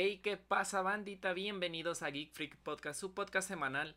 [0.00, 1.32] Hey, ¿qué pasa, bandita?
[1.32, 3.96] Bienvenidos a Geek Freak Podcast, su podcast semanal,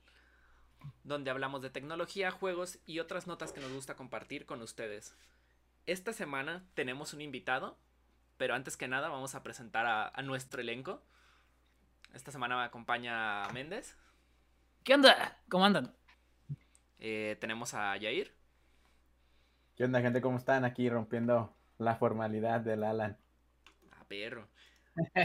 [1.03, 5.15] donde hablamos de tecnología, juegos y otras notas que nos gusta compartir con ustedes.
[5.85, 7.77] Esta semana tenemos un invitado,
[8.37, 11.03] pero antes que nada vamos a presentar a, nuestro elenco.
[12.15, 13.95] Esta semana me acompaña Méndez.
[14.83, 15.37] ¿Qué onda?
[15.49, 15.93] ¿Cómo andan?
[16.97, 18.33] Eh, tenemos a Yair.
[19.75, 20.19] ¿Qué onda, gente?
[20.19, 20.65] ¿Cómo están?
[20.65, 23.19] Aquí rompiendo la formalidad del Alan.
[23.91, 24.49] A perro.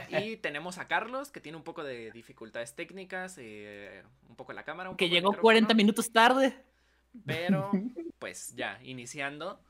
[0.09, 4.65] Y tenemos a Carlos, que tiene un poco de dificultades técnicas, eh, un poco la
[4.65, 4.95] cámara.
[4.97, 6.57] que llegó 40 minutos tarde.
[7.25, 7.71] Pero,
[8.19, 9.61] pues ya, iniciando.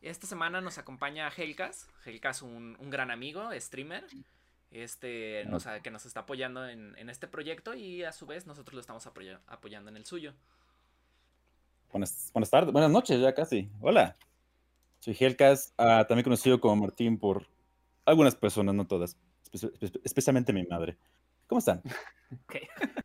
[0.00, 1.88] Esta semana nos acompaña Helcas.
[2.04, 4.04] Helcas, un, un gran amigo, streamer.
[4.70, 8.80] Este, nos, que nos está apoyando en, este proyecto y a su vez nosotros lo
[8.80, 10.34] estamos apoyando en el suyo.
[11.90, 13.70] Buenas, buenas tardes, buenas noches ya casi.
[13.80, 14.14] Hola.
[15.00, 17.46] Soy Helcas, ah, también conocido como Martín por
[18.04, 19.16] algunas personas, no todas
[20.04, 20.96] especialmente mi madre.
[21.46, 21.82] ¿Cómo están?
[22.44, 22.56] Ok.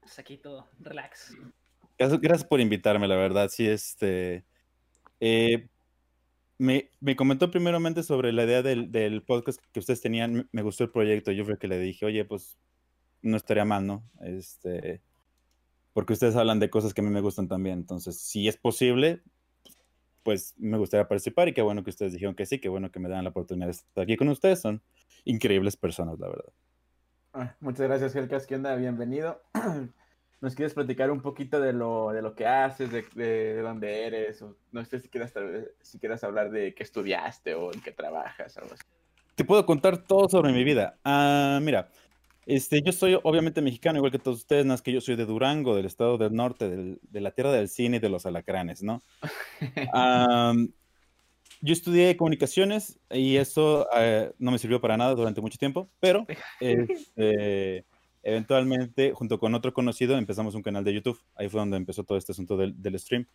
[0.00, 1.36] pues aquí todo, relax.
[1.98, 3.48] Gracias, por invitarme, la verdad.
[3.48, 4.44] Sí, este.
[5.20, 5.68] Eh,
[6.58, 10.48] me, me, comentó primeramente sobre la idea del, del, podcast que ustedes tenían.
[10.52, 11.30] Me gustó el proyecto.
[11.30, 12.58] Yo fue que le dije, oye, pues
[13.20, 14.04] no estaría mal, ¿no?
[14.20, 15.00] Este.
[15.92, 17.78] Porque ustedes hablan de cosas que a mí me gustan también.
[17.78, 19.22] Entonces, si es posible,
[20.22, 23.00] pues me gustaría participar y qué bueno que ustedes dijeron que sí, qué bueno que
[23.00, 24.60] me dan la oportunidad de estar aquí con ustedes.
[24.60, 24.82] Son
[25.24, 26.52] increíbles personas, la verdad.
[27.34, 28.46] Ah, muchas gracias, Helcas.
[28.46, 28.74] ¿Qué onda?
[28.76, 29.40] Bienvenido.
[30.40, 34.42] ¿Nos quieres platicar un poquito de lo, de lo que haces, de, de, dónde eres?
[34.42, 35.32] O no sé si quieras,
[35.80, 38.82] si quieras hablar de qué estudiaste o en qué trabajas, algo así.
[39.34, 40.98] Te puedo contar todo sobre mi vida.
[41.04, 41.88] Ah, mira,
[42.46, 45.76] este, yo soy obviamente mexicano, igual que todos ustedes, más que yo soy de Durango,
[45.76, 49.02] del estado del norte, de la tierra del cine y de los alacranes, ¿no?
[51.62, 56.26] yo estudié comunicaciones y eso eh, no me sirvió para nada durante mucho tiempo, pero
[56.60, 57.84] este,
[58.22, 61.20] eventualmente, junto con otro conocido, empezamos un canal de YouTube.
[61.36, 63.26] Ahí fue donde empezó todo este asunto del, del stream.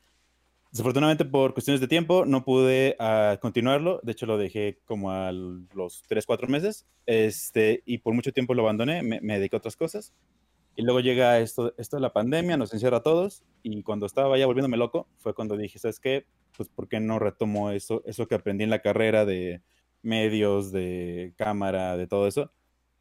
[0.71, 3.99] Desafortunadamente, por cuestiones de tiempo, no pude uh, continuarlo.
[4.03, 6.85] De hecho, lo dejé como a los 3, 4 meses.
[7.05, 10.13] Este, y por mucho tiempo lo abandoné, me, me, dediqué a otras cosas.
[10.75, 13.43] Y luego llega esto, esto de la pandemia, nos encierra a todos.
[13.63, 16.25] Y cuando estaba ya volviéndome loco, fue cuando dije, ¿sabes qué?
[16.55, 19.61] Pues, ¿por qué no retomo eso, eso que aprendí en la carrera de
[20.01, 22.51] medios, de cámara, de todo eso?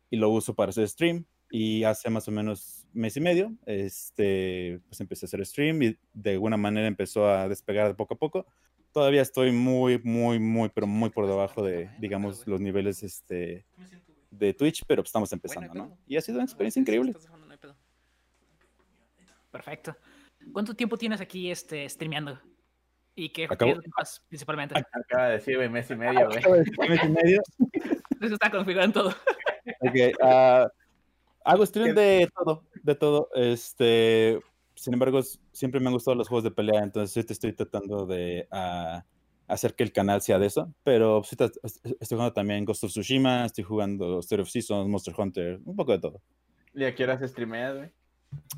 [0.09, 4.81] Y lo uso para hacer stream y hace más o menos mes y medio, este,
[4.89, 8.19] pues empecé a hacer stream y de alguna manera empezó a despegar de poco a
[8.19, 8.47] poco.
[8.93, 13.67] Todavía estoy muy, muy, muy, pero muy por debajo de, digamos, los niveles este,
[14.31, 15.99] de Twitch, pero estamos empezando, ¿no?
[16.07, 17.15] Y ha sido una experiencia increíble.
[19.51, 19.97] Perfecto.
[20.53, 22.41] ¿Cuánto tiempo tienes aquí este, streameando?
[23.15, 24.75] ¿Y qué juegos principalmente?
[24.93, 26.43] Acaba de decir, mes y medio, güey.
[26.89, 27.43] mes y medio.
[28.21, 29.09] Eso está configurado en todo.
[29.81, 30.69] Ok, uh,
[31.47, 33.29] Hago stream de todo, de todo.
[33.35, 34.41] Este,
[34.75, 35.21] sin embargo,
[35.53, 39.03] siempre me han gustado los juegos de pelea, entonces te estoy tratando de uh,
[39.49, 40.73] hacer que el canal sea de eso.
[40.85, 41.51] Pero estoy
[42.09, 45.99] jugando también Ghost of Tsushima, estoy jugando Story of Seasons, Monster Hunter, un poco de
[45.99, 46.23] todo.
[46.75, 47.91] ¿Y a qué horas streameas, güey?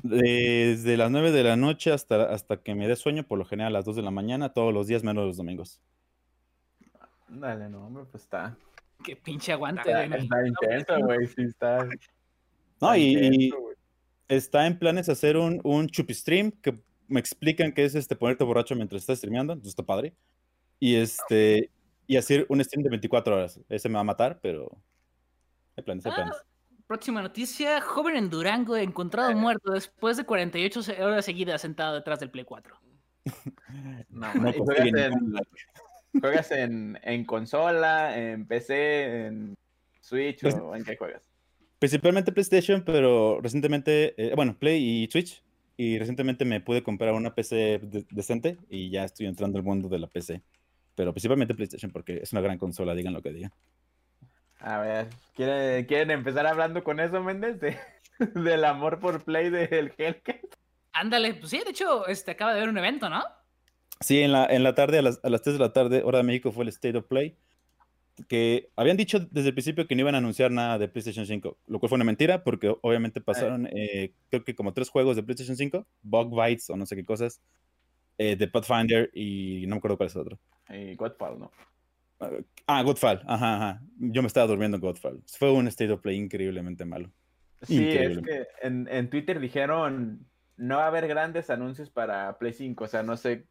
[0.03, 3.75] Desde las 9 de la noche hasta, hasta que me dé sueño, por lo general
[3.75, 5.79] a las 2 de la mañana, todos los días menos los domingos.
[7.29, 8.57] Dale, no, hombre, pues está.
[9.03, 10.21] Qué pinche aguante, güey.
[10.21, 11.87] Está, intenso, güey, sí está.
[12.81, 13.51] No, y,
[14.29, 18.43] está en planes hacer un, un chupi stream que me explican que es este ponerte
[18.43, 20.13] borracho mientras estás streameando, entonces está padre.
[20.79, 21.71] Y este
[22.07, 23.59] y hacer un stream de 24 horas.
[23.69, 24.81] Ese me va a matar, pero
[25.75, 26.35] hay planes, hay planes.
[26.39, 26.45] Ah,
[26.87, 32.31] próxima noticia, joven en Durango encontrado muerto después de 48 horas seguidas sentado detrás del
[32.31, 32.75] Play 4.
[34.09, 35.35] no, no juegas, en,
[36.19, 39.57] juegas en, en, consola, en PC, en
[40.01, 41.28] Switch pues o en qué juegas?
[41.79, 45.41] Principalmente PlayStation, pero recientemente, eh, bueno, Play y Switch.
[45.77, 47.79] Y recientemente me pude comprar una PC
[48.11, 50.41] decente y ya estoy entrando al mundo de la PC.
[50.93, 53.53] Pero principalmente PlayStation porque es una gran consola, digan lo que digan.
[54.59, 57.61] A ver, ¿quieren, empezar hablando con eso, Méndez?
[58.35, 60.41] del amor por Play del Hellcat.
[60.91, 63.23] Ándale, pues sí, de hecho, este acaba de haber un evento, ¿no?
[64.01, 66.17] Sí, en la, en la tarde, a las, a las 3 de la tarde, hora
[66.17, 67.37] de México, fue el State of Play
[68.27, 71.57] que habían dicho desde el principio que no iban a anunciar nada de PlayStation 5,
[71.67, 75.23] lo cual fue una mentira porque obviamente pasaron, eh, creo que como tres juegos de
[75.23, 77.41] PlayStation 5, Bug Bites o no sé qué cosas,
[78.17, 80.39] eh, de Pathfinder y no me acuerdo cuál es el otro.
[80.69, 81.51] Y Godfall, ¿no?
[82.67, 83.81] Ah, Godfall, ajá, ajá.
[83.97, 85.23] Yo me estaba durmiendo en Godfall.
[85.25, 87.11] Fue un state of play increíblemente malo.
[87.61, 90.25] Sí, es que en, en Twitter dijeron
[90.59, 93.45] no va a haber grandes anuncios para Play 5, o sea, no sé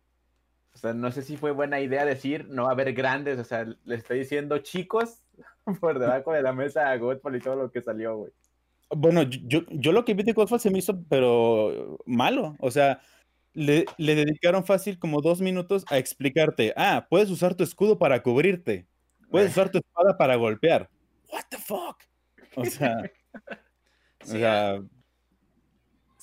[0.78, 3.44] o sea, no sé si fue buena idea decir no va a haber grandes, o
[3.44, 5.26] sea, le estoy diciendo chicos,
[5.80, 8.32] por debajo de la mesa a Godfall y todo lo que salió, güey.
[8.90, 12.56] Bueno, yo, yo lo que vi de Godfall se me hizo, pero malo.
[12.60, 13.00] O sea,
[13.54, 16.72] le, le dedicaron fácil como dos minutos a explicarte.
[16.76, 18.86] Ah, puedes usar tu escudo para cubrirte.
[19.30, 20.88] Puedes usar tu espada para golpear.
[21.30, 21.98] What the fuck?
[22.54, 23.10] O sea,
[24.22, 24.80] o sea,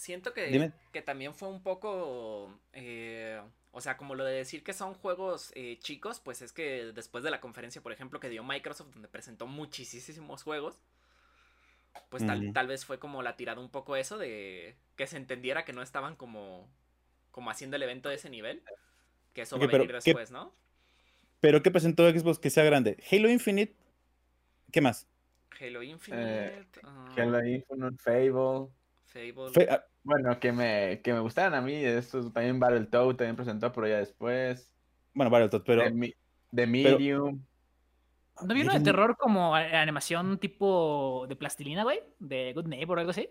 [0.06, 3.42] Siento que, que también fue un poco, eh,
[3.72, 7.24] o sea, como lo de decir que son juegos eh, chicos, pues es que después
[7.24, 10.78] de la conferencia, por ejemplo, que dio Microsoft, donde presentó muchísimos juegos,
[12.10, 15.66] pues tal, tal vez fue como la tirada un poco eso de que se entendiera
[15.66, 16.70] que no estaban como,
[17.32, 18.62] como haciendo el evento de ese nivel,
[19.34, 20.54] que eso va a pero venir ¿qué- después, ¿no?
[21.40, 23.04] pero ¿qué presentó Xbox que sea grande?
[23.12, 23.76] Halo Infinite.
[24.72, 25.08] ¿Qué más?
[25.60, 28.70] Halo Infinite, ah, Halo Infinite, Fable.
[29.16, 29.68] Fable.
[29.70, 33.88] Ah, Bueno, que me, que me gustaran a mí, estos también Battletoad también presentó, pero
[33.88, 34.70] ya después.
[35.14, 35.84] bueno, Battletoads, pero
[36.52, 37.42] de, Medium.
[38.46, 42.02] ¿No vi uno de terror como animación tipo de plastilina, güey?
[42.20, 43.30] De Good Neighbor o algo así.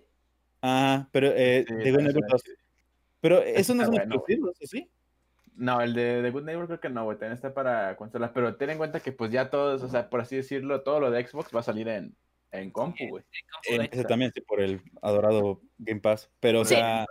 [0.62, 2.42] Ah, pero eh, Sí, de también Good Neighbor suena 2.
[2.42, 2.56] chido.
[3.20, 4.90] Pero esos no son bueno, exclusivos, ¿o ¿sí?
[5.56, 7.18] No, el de, de Good Neighbor creo que no, güey.
[7.18, 8.30] También está para consolas.
[8.32, 11.10] Pero ten en cuenta que, pues ya todos, o sea, por así decirlo, todo lo
[11.10, 12.16] de Xbox va a salir en,
[12.60, 13.24] en compu, güey.
[13.68, 16.30] En PC también, sí, por el adorado Game Pass.
[16.40, 16.74] Pero, o Sí.
[16.74, 17.06] sea,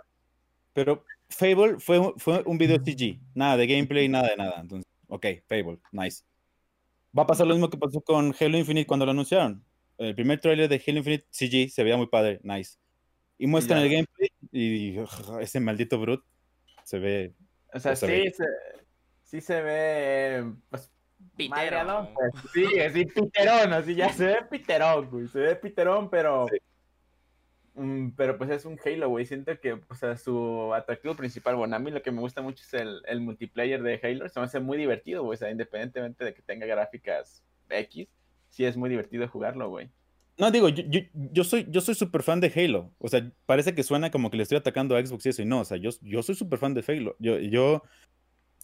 [0.72, 3.20] pero Fable fue, un- fue un video CG.
[3.34, 4.60] Nada de gameplay, nada de nada.
[4.60, 6.22] Entonces, ok, Fable, nice.
[7.16, 9.64] Va a pasar lo mismo que pasó con Halo Infinite cuando lo anunciaron.
[9.98, 12.78] El primer tráiler de Halo Infinite CG se veía muy padre, nice.
[13.38, 15.08] Y muestran el gameplay y ugh,
[15.40, 16.24] ese maldito Brute
[16.84, 17.34] se ve.
[17.72, 18.32] O sea, se sí ve.
[18.32, 18.44] se,
[19.22, 20.90] sí se ve, pues,
[21.48, 25.28] Madreado, pues, sí, sí, piterón, así ya se ve piterón, güey.
[25.28, 26.46] Se ve piterón, pero...
[26.50, 26.58] Sí.
[27.76, 29.26] Mm, pero pues es un Halo, güey.
[29.26, 32.62] Siento que, o sea, su atractivo principal, bueno, a mí lo que me gusta mucho
[32.62, 34.28] es el, el multiplayer de Halo.
[34.28, 35.34] Se me hace muy divertido, güey.
[35.34, 38.08] O sea, independientemente de que tenga gráficas X,
[38.48, 39.90] sí es muy divertido jugarlo, güey.
[40.36, 42.92] No, digo, yo, yo, yo soy yo soy súper fan de Halo.
[42.98, 45.44] O sea, parece que suena como que le estoy atacando a Xbox y eso, y
[45.44, 47.16] no, o sea, yo, yo soy súper fan de Halo.
[47.18, 47.82] Yo, yo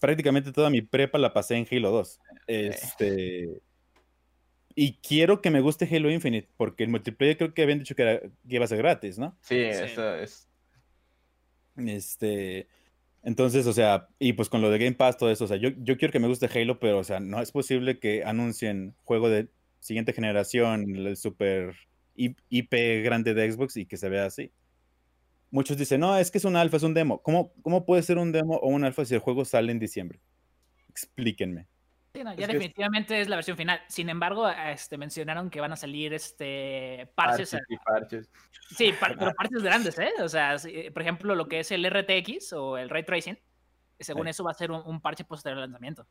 [0.00, 2.19] prácticamente toda mi prepa la pasé en Halo 2.
[2.47, 3.61] Este.
[4.75, 8.02] Y quiero que me guste Halo Infinite, porque el multiplayer creo que habían dicho que,
[8.02, 9.37] era, que iba a ser gratis, ¿no?
[9.43, 9.61] Sí, Sí.
[9.62, 10.49] eso es.
[11.76, 12.67] Este.
[13.23, 15.70] Entonces, o sea, y pues con lo de Game Pass, todo eso, o sea, yo,
[15.76, 19.29] yo quiero que me guste Halo, pero, o sea, no es posible que anuncien juego
[19.29, 19.49] de
[19.79, 21.75] siguiente generación, el super
[22.17, 24.52] IP grande de Xbox y que se vea así.
[25.50, 27.20] Muchos dicen, no, es que es un alfa, es un demo.
[27.23, 30.20] ¿Cómo, cómo puede ser un demo o un alfa si el juego sale en diciembre?
[30.88, 31.67] Explíquenme.
[32.14, 33.81] Sí, no, ya es- definitivamente es la versión final.
[33.88, 37.50] Sin embargo, este, mencionaron que van a salir este, parches.
[37.52, 38.31] Parches y parches.
[38.76, 40.11] Sí, par- pero parches grandes, ¿eh?
[40.23, 43.38] O sea, sí, por ejemplo, lo que es el RTX o el Ray Tracing,
[43.99, 44.31] según Sí.
[44.31, 46.06] eso va a ser un, un parche posterior al lanzamiento.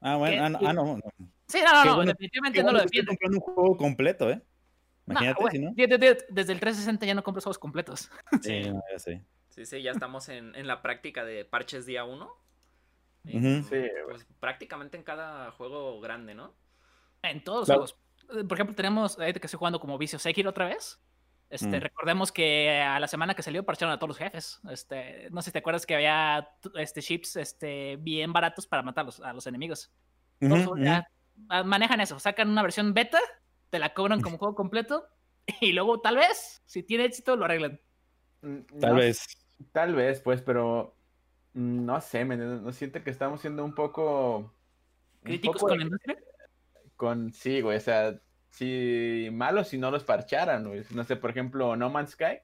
[0.00, 1.02] Ah, bueno, ah, no, ah, no, no.
[1.48, 4.40] Sí, no, no, no, bueno- definitivamente no lo que estoy comprando un juego completo, ¿eh?
[5.06, 5.72] No, Imagínate si no.
[5.74, 8.10] de- de- de- Desde el 360 ya no compras juegos completos.
[8.42, 9.22] Sí, no, ya sé.
[9.50, 12.24] Sí, sí, ya estamos en, en la práctica de parches día 1.
[12.26, 13.38] Ujú.
[13.40, 13.90] Sí, güey.
[14.08, 16.54] pues prácticamente en cada juego grande, ¿no?
[17.22, 17.80] En todos los Claro.
[17.86, 18.40] juegos.
[18.40, 21.00] Eh, Por ejemplo, tenemos, ahorita que estoy jugando como Vicio Sekiro otra vez.
[21.48, 21.80] Este, Mm.
[21.82, 24.60] Recordemos que a la semana que salió parcharon a todos los jefes.
[24.68, 29.06] Este, no sé si te acuerdas que había este, chips este, bien baratos para matar
[29.22, 29.92] a los, enemigos.
[30.40, 31.08] Todos Ujú, ya,
[31.64, 33.20] manejan eso, sacan una versión beta,
[33.70, 35.06] te la cobran como juego completo
[35.60, 37.80] y luego tal vez, si tiene éxito, lo arreglan.
[38.42, 39.26] Mm, Tal no vez.
[39.72, 40.94] Tal vez, pues, pero
[41.54, 44.52] mm, no sé, me no siento que estamos siendo un poco un
[45.22, 46.18] Críticos poco con la industria.
[46.96, 48.20] con sí, güey, o sea,
[48.50, 50.82] si malos si no los parcharan, güey.
[50.90, 52.38] No sé, por ejemplo, No Man's Sky.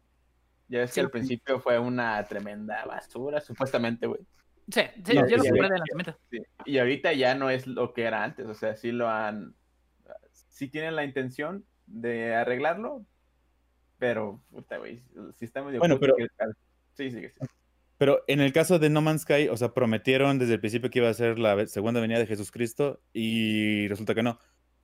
[0.68, 0.94] Ya ves Sí.
[0.94, 4.20] que al principio fue una tremenda basura, supuestamente, güey.
[4.68, 5.72] Sí, sí, No, yo lo sí, compré sí.
[5.72, 6.18] de lanzamiento.
[6.30, 6.38] Sí.
[6.66, 9.54] Y ahorita ya no es lo que era antes, o sea, sí lo han
[10.52, 13.04] sí tienen la intención de arreglarlo,
[13.98, 15.02] pero puta, güey,
[15.36, 16.26] sí está medio Bueno, pero- que-
[16.94, 17.28] Sí, sí, sí.
[17.96, 20.98] Pero en el caso de No Man's Sky, o sea, prometieron desde el principio que
[20.98, 24.38] iba a ser la segunda venida de Jesucristo y resulta que no.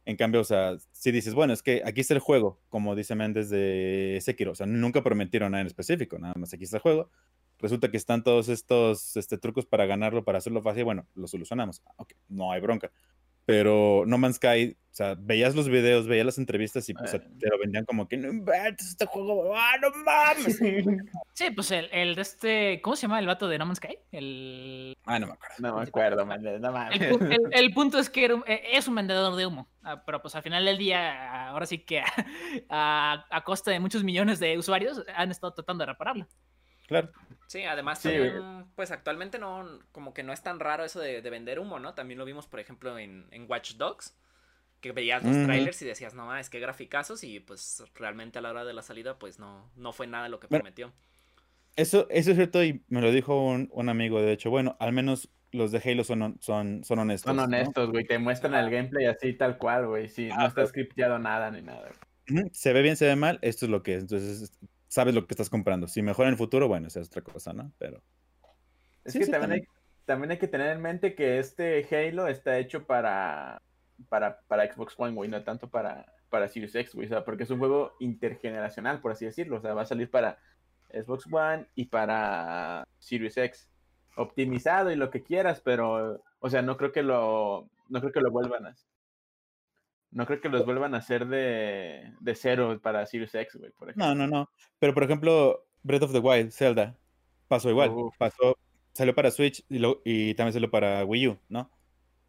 [0.06, 3.14] En cambio, o sea, si dices, bueno, es que aquí está el juego, como dice
[3.14, 6.82] Méndez de Sekiro, o sea, nunca prometieron nada en específico, nada más aquí está el
[6.82, 7.10] juego.
[7.58, 11.82] Resulta que están todos estos este, trucos para ganarlo, para hacerlo fácil, bueno, lo solucionamos.
[11.86, 12.90] Ah, Ok, no hay bronca.
[13.48, 17.26] Pero No Man's Sky, o sea, veías los videos, veías las entrevistas y pues, Bueno.
[17.40, 20.60] te lo vendían como que no inventes este juego, ¡ah, no mames!
[21.32, 23.96] Sí, pues el, el de este, ¿cómo se llama el vato de No Man's Sky?
[24.12, 25.54] El, ah, no me acuerdo.
[25.60, 27.00] No me acuerdo, man, no el, mames.
[27.00, 30.20] el- el punto es que era un- eh, es un vendedor de humo, ah, pero
[30.20, 32.02] pues al final del día, ahora sí que
[32.68, 36.26] a, a costa de muchos millones de usuarios han estado tratando de repararlo.
[36.88, 37.10] Claro.
[37.46, 41.22] Sí, además Sí, también, pues actualmente no, como que no es tan raro eso de,
[41.22, 41.94] de vender humo, ¿no?
[41.94, 44.16] También lo vimos, por ejemplo, en, en Watch Dogs,
[44.80, 48.50] que veías los trailers y decías, no, es que graficazos y pues realmente a la
[48.50, 50.92] hora de la salida pues no, no fue nada lo que Bueno, prometió.
[51.76, 54.92] Eso, eso es cierto y me lo dijo un, un amigo, de hecho, bueno, al
[54.92, 57.30] menos los de Halo son, son, son honestos.
[57.30, 58.04] Son honestos, güey.
[58.04, 60.08] Te muestran el gameplay así tal cual, güey.
[60.08, 61.90] Sí, no Ah, está pero- scripteado nada ni nada.
[62.28, 62.44] güey.
[62.52, 64.02] Se ve bien, se ve mal, esto es lo que es.
[64.02, 64.52] Entonces,
[64.88, 65.88] sabes lo que estás comprando.
[65.88, 67.72] Si mejora en el futuro, bueno, esa es otra cosa, ¿no?
[67.78, 68.02] Pero
[69.04, 69.62] Es Sí, que sí, también, también.
[69.62, 69.68] Hay,
[70.04, 73.62] también hay que tener en mente que este Halo está hecho para,
[74.08, 77.06] para, para Xbox One, güey, no tanto para, para Series X, güey.
[77.06, 79.58] O sea, porque es un juego intergeneracional, por así decirlo.
[79.58, 80.38] O sea, va a salir para
[80.90, 83.70] Xbox One y para Series X.
[84.16, 88.20] Optimizado y lo que quieras, pero, o sea, no creo que lo, no creo que
[88.20, 88.76] lo vuelvan a
[90.10, 93.90] no creo que los vuelvan a hacer de, de cero para Series X, güey, por
[93.90, 94.06] ejemplo.
[94.06, 94.50] no, no, no.
[94.78, 96.96] Pero por ejemplo, Breath of the Wild, Zelda,
[97.46, 97.90] pasó igual.
[97.90, 98.16] Uf.
[98.16, 98.56] Pasó,
[98.92, 101.70] salió para Switch y, lo- y también salió para Wii U, ¿no?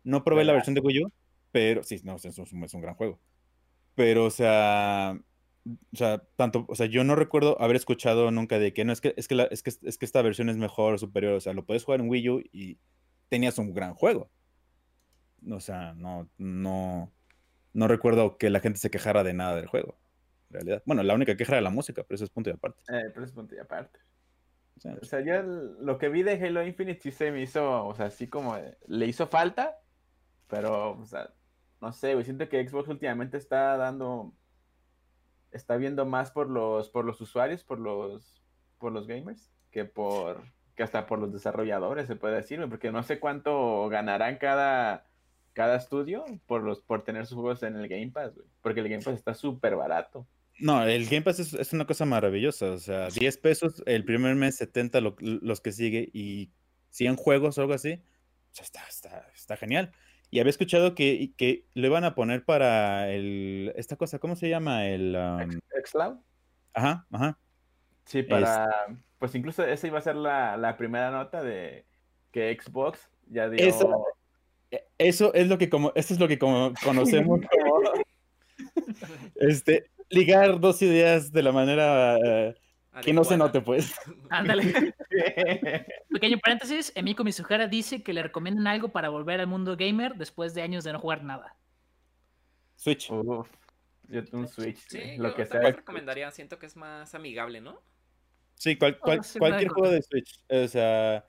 [0.04, 0.58] No probé la ¿Verdad?
[0.60, 1.12] versión de Wii U,
[1.52, 3.20] pero sí, no, es un, es un gran juego.
[3.96, 5.20] Pero, o sea,
[5.66, 9.02] o sea, tanto, o sea, yo no recuerdo haber escuchado nunca de que no es
[9.02, 11.40] que es que, la- es que es que esta versión es mejor o superior, o
[11.42, 12.78] sea, lo puedes jugar en Wii U y
[13.30, 14.30] tenías un gran juego.
[15.52, 17.12] O sea, no, no,
[17.74, 20.00] no recuerdo que la gente se quejara de nada del juego.
[20.50, 20.84] En realidad.
[20.86, 22.82] Bueno, la única queja era la música, pero eso es punto y aparte.
[22.90, 24.00] Eh, pero es punto y aparte.
[24.78, 27.86] O sea, O sea, yo lo que vi de Halo Infinite sí se me hizo,
[27.86, 29.80] o sea, así como de- le hizo falta,
[30.48, 31.34] pero, o sea,
[31.82, 34.34] no sé, güey, siento que Xbox últimamente está dando,
[35.52, 38.42] está viendo más por los, por los usuarios, por los,
[38.78, 40.44] por los gamers, que por,
[40.76, 45.09] que hasta por los desarrolladores, se puede decir, porque no sé cuánto ganarán cada,
[45.60, 48.88] cada estudio por los, por tener sus juegos en el Game Pass, güey, porque el
[48.88, 50.26] Game Pass está súper barato.
[50.58, 52.72] No, el Game Pass es, es una cosa maravillosa.
[52.72, 56.52] O sea, 10 pesos el primer mes, 70 lo- los que sigue y
[56.92, 57.92] 100 juegos o algo así.
[58.52, 59.92] O sea, está, está, está genial.
[60.32, 64.48] Y había escuchado que, que lo iban a poner para el, esta cosa, ¿cómo se
[64.48, 64.88] llama?
[64.88, 66.18] El, um, ¿Xcloud?
[66.74, 67.38] ajá, ajá.
[68.06, 68.70] Sí, para.
[69.18, 71.86] Pues incluso esa iba a ser la, la primera nota de
[72.32, 73.66] que Xbox ya dio.
[73.68, 74.06] Eso-
[75.00, 77.92] Eso es lo que como, eso es lo que como conocemos como
[79.36, 82.56] este, ligar dos ideas de la manera eh,
[83.02, 83.94] que no se note, pues.
[84.30, 84.94] Ándale.
[86.12, 90.54] Pequeño paréntesis, Emiko Mizuhara dice que le recomiendan algo para volver al mundo gamer después
[90.54, 91.56] de años de no jugar nada.
[92.76, 93.08] Switch.
[93.10, 93.46] Yo
[94.34, 95.62] un Switch, Sí, güey, yo lo que sea.
[95.62, 97.80] recomendaría, siento que es más amigable, ¿no?
[98.56, 100.44] Sí, cual- Oh, cual- sí, cualquier juego de Switch.
[100.50, 101.24] O sea,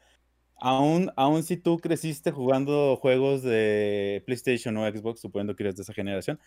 [0.61, 5.83] aún, aún si tú creciste jugando juegos de PlayStation o Xbox, suponiendo que eres de
[5.83, 6.39] esa generación,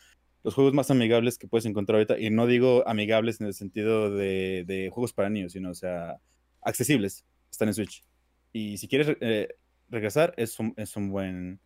[0.43, 4.09] los juegos más amigables que puedes encontrar ahorita, y no digo amigables en el sentido
[4.09, 6.19] de, juegos para niños, sino, o sea,
[6.61, 8.03] accesibles, están en Switch.
[8.51, 9.49] Y si quieres eh,
[9.89, 11.59] regresar, es un, es, un buen,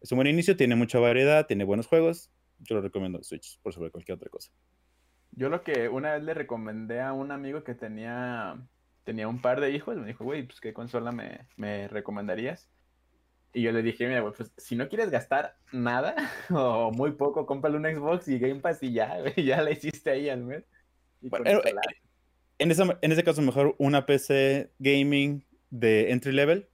[0.00, 2.30] es un buen inicio, tiene mucha variedad, tiene buenos juegos.
[2.60, 4.50] Yo lo recomiendo Switch por sobre cualquier otra cosa.
[5.32, 8.56] Yo lo que una vez le recomendé a un amigo que tenía,
[9.04, 12.68] tenía un par de hijos, me dijo, güey, pues qué consola me, me recomendarías.
[13.54, 16.14] Y yo le dije, mira, güey, pues si no quieres gastar nada
[16.50, 20.10] o muy poco, cómprale un Xbox y Game Pass y ya, güey, ya la hiciste
[20.10, 20.64] ahí al mes.
[21.20, 21.80] Y Bueno, eso eh, la-
[22.58, 26.68] En, esa- en ese caso, mejor una PC gaming de entry level,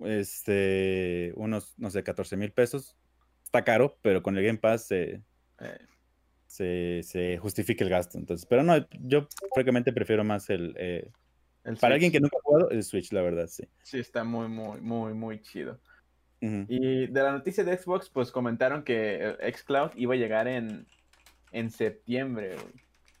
[0.00, 2.96] este, unos, no sé, 14 mil pesos.
[3.44, 5.22] Está caro, pero con el Game Pass se,
[5.60, 5.78] eh,
[6.46, 8.18] se, se justifica el gasto.
[8.18, 10.74] Entonces, pero no, yo francamente prefiero más el.
[10.78, 11.10] eh,
[11.64, 13.66] el para alguien que nunca ha jugado, el Switch, la verdad, sí.
[13.82, 15.78] Sí, está muy, muy, muy, muy chido.
[16.68, 20.86] Y de la noticia de Xbox, pues comentaron que eh, Xcloud iba a llegar en,
[21.52, 22.74] en septiembre, güey.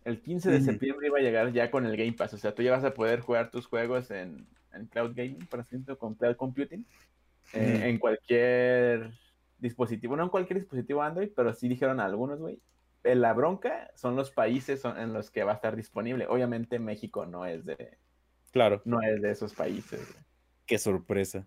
[0.04, 2.34] El 15 de septiembre iba a llegar ya con el Game Pass.
[2.34, 5.60] O sea, tú ya vas a poder jugar tus juegos en, en Cloud Gaming, por
[5.60, 6.84] ejemplo, con Cloud Computing.
[7.54, 7.80] eh.
[7.84, 9.12] En cualquier
[9.58, 12.60] dispositivo, no en cualquier dispositivo Android, pero sí dijeron algunos, güey.
[13.04, 16.26] Eh, La bronca son los países son- en los que va a estar disponible.
[16.28, 17.96] Obviamente México no es de,
[18.54, 20.00] Claro, no es de esos países.
[20.00, 20.24] güey.
[20.64, 21.46] qué sorpresa.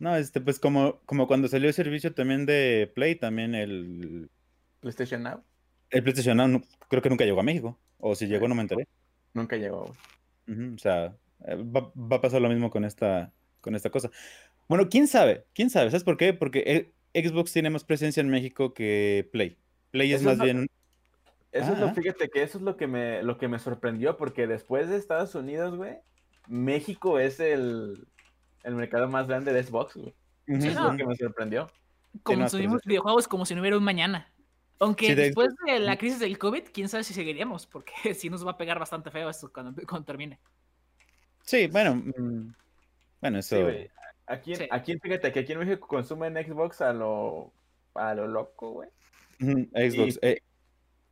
[0.00, 4.28] No, este, pues como, como cuando salió el servicio también de Play, también el,
[4.80, 5.44] PlayStation Now
[5.90, 7.78] el PlayStation Now, no- creo que nunca llegó a México.
[7.98, 8.88] O si llegó, no me enteré.
[9.34, 9.94] nunca llegó.
[10.48, 11.14] Ujú, o sea,
[11.46, 14.10] eh, va, va a pasar lo mismo con esta, con esta cosa.
[14.68, 16.32] Bueno, quién sabe, quién sabe, ¿sabes por qué?
[16.32, 19.58] Porque eh, Xbox tiene más presencia en México que Play.
[19.90, 20.66] Play es Eso más bien.
[21.52, 24.46] Eso es lo, fíjate que eso es lo que me, lo que me sorprendió, porque
[24.46, 25.98] después de Estados Unidos, güey,
[26.48, 28.06] México es el,
[28.64, 30.14] el mercado más grande de Xbox, güey.
[30.46, 30.90] Eso es no.
[30.92, 31.70] lo que me sorprendió.
[32.22, 34.28] Consumimos pero- videojuegos como si no hubiera un mañana.
[34.80, 38.28] Aunque Sí, de- después de la crisis del COVID, quién sabe si seguiríamos, porque sí
[38.28, 40.38] nos va a pegar bastante feo esto cuando, cuando termine.
[41.44, 41.94] Sí, bueno.
[41.96, 42.52] mm,
[43.20, 43.56] Bueno, eso.
[43.70, 43.86] Sí.
[44.26, 44.68] Aquí, en- Sí.
[44.70, 47.52] aquí, fíjate que aquí en México consumen Xbox a lo,
[47.94, 48.88] a lo loco, güey.
[49.38, 50.16] Xbox.
[50.22, 50.42] Y- eh,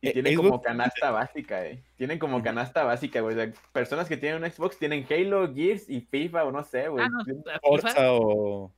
[0.01, 1.83] Y eh, tienen Xbox- como canasta básica, eh.
[1.95, 3.35] Tienen como canasta básica, güey.
[3.35, 6.87] O sea, personas que tienen un Xbox tienen Halo, Gears y FIFA o no sé,
[6.87, 7.05] güey.
[7.05, 7.23] Ah, no,
[7.61, 8.73] Forza o.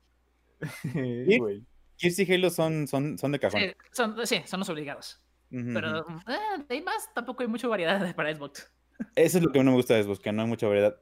[0.92, 1.63] Sí, güey.
[1.98, 3.62] Gears y Halo son, son, son de cajón.
[3.62, 5.22] sí, son, sí, son los obligados.
[5.50, 8.72] Pero eh, de ahí más tampoco hay mucha variedad para Xbox.
[9.15, 10.98] Eso es lo que no me gusta de Xbox, que no hay mucha variedad.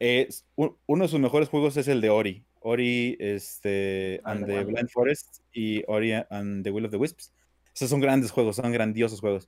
[0.56, 2.44] Uno de sus mejores juegos es el de Ori.
[2.60, 4.64] Ori este, Ah, and the.
[4.66, 7.34] Blind Forest y Ori and the Will of the Wisps.
[7.74, 9.48] Esos son grandes juegos, son grandiosos juegos.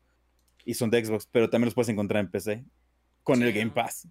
[0.66, 2.64] Y son de Xbox, pero también los puedes encontrar en PC
[3.24, 3.60] con el Sí.
[3.60, 4.08] Game Pass.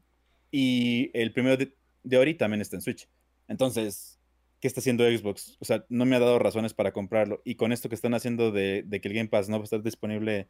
[0.50, 3.09] Y el primero de, de Ori también está en Switch.
[3.49, 4.18] Entonces,
[4.61, 5.56] ¿qué está haciendo Xbox?
[5.61, 7.40] O sea, no me ha dado razones para comprarlo.
[7.44, 9.64] Y con esto que están haciendo de, de que el Game Pass no va a
[9.64, 10.49] estar disponible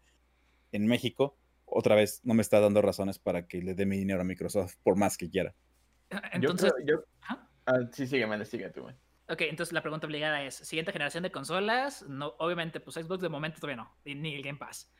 [0.73, 4.21] en México, otra vez no me está dando razones para que le dé mi dinero
[4.21, 5.55] a Microsoft, por más que quiera.
[6.33, 7.49] Entonces, yo, creo- yo- Ajá.
[7.67, 8.95] Ah, sí, sígueme, sigue tú, güey.
[9.29, 13.29] ok, entonces la pregunta obligada es, siguiente generación de consolas, no, obviamente, pues Xbox de
[13.29, 14.91] momento todavía no, ni el Game Pass.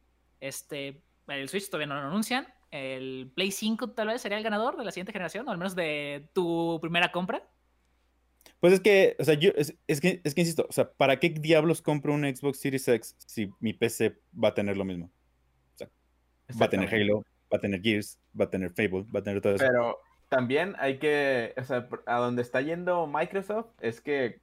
[0.43, 4.77] Este, el Switch todavía no lo anuncian, el Play 5 tal vez sería el ganador
[4.77, 7.49] de la siguiente generación, o al menos de tu primera compra.
[8.59, 11.21] Pues es que, o sea, yo, es, es que, es que insisto, o sea, ¿para
[11.21, 15.13] qué diablos compro un Xbox Series X si mi PC va a tener lo mismo?
[16.61, 16.93] Va a tener.
[16.93, 19.65] Halo, va a tener Gears, va a tener Fable, va a tener todo eso.
[19.65, 24.41] Pero también hay que, o sea, a donde está yendo Microsoft es que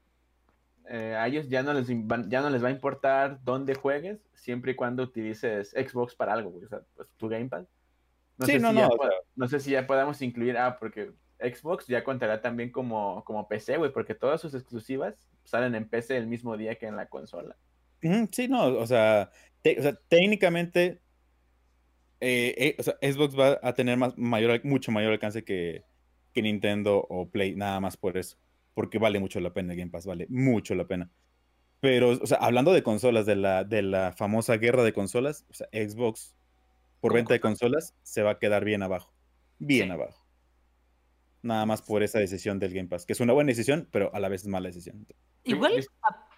[0.90, 4.72] eh, a ellos ya no, les ya no les va a importar dónde juegues, siempre
[4.72, 6.66] y cuando utilices Xbox para algo, güey.
[6.66, 7.66] O sea, pues tu Gamepad.
[8.38, 8.90] No Sí, sé no, si no,
[9.36, 13.78] no sé si ya podamos incluir, ah, porque Xbox ya contará también como, como PC,
[13.78, 17.56] güey, porque todas sus exclusivas salen en PC el mismo día que en la consola.
[18.32, 19.30] Sí, no, o sea,
[19.78, 21.02] o sea, técnicamente,
[22.20, 25.84] eh, eh, o sea, Xbox va a tener más, mayor, mucho mayor alcance que,
[26.34, 28.38] que Nintendo o Play, nada más por eso,
[28.80, 31.12] porque vale mucho la pena el Game Pass, vale mucho la pena.
[31.82, 35.54] Pero, o sea, hablando de consolas, de la, de la famosa guerra de consolas, o
[35.54, 36.34] sea, Xbox,
[37.02, 39.14] por venta de consolas, se va a quedar bien abajo,
[39.58, 39.92] bien Sí.
[39.92, 40.26] abajo.
[41.42, 44.20] Nada más por esa decisión del Game Pass, que es una buena decisión, pero a
[44.22, 45.06] la vez es mala decisión.
[45.44, 45.86] Igual,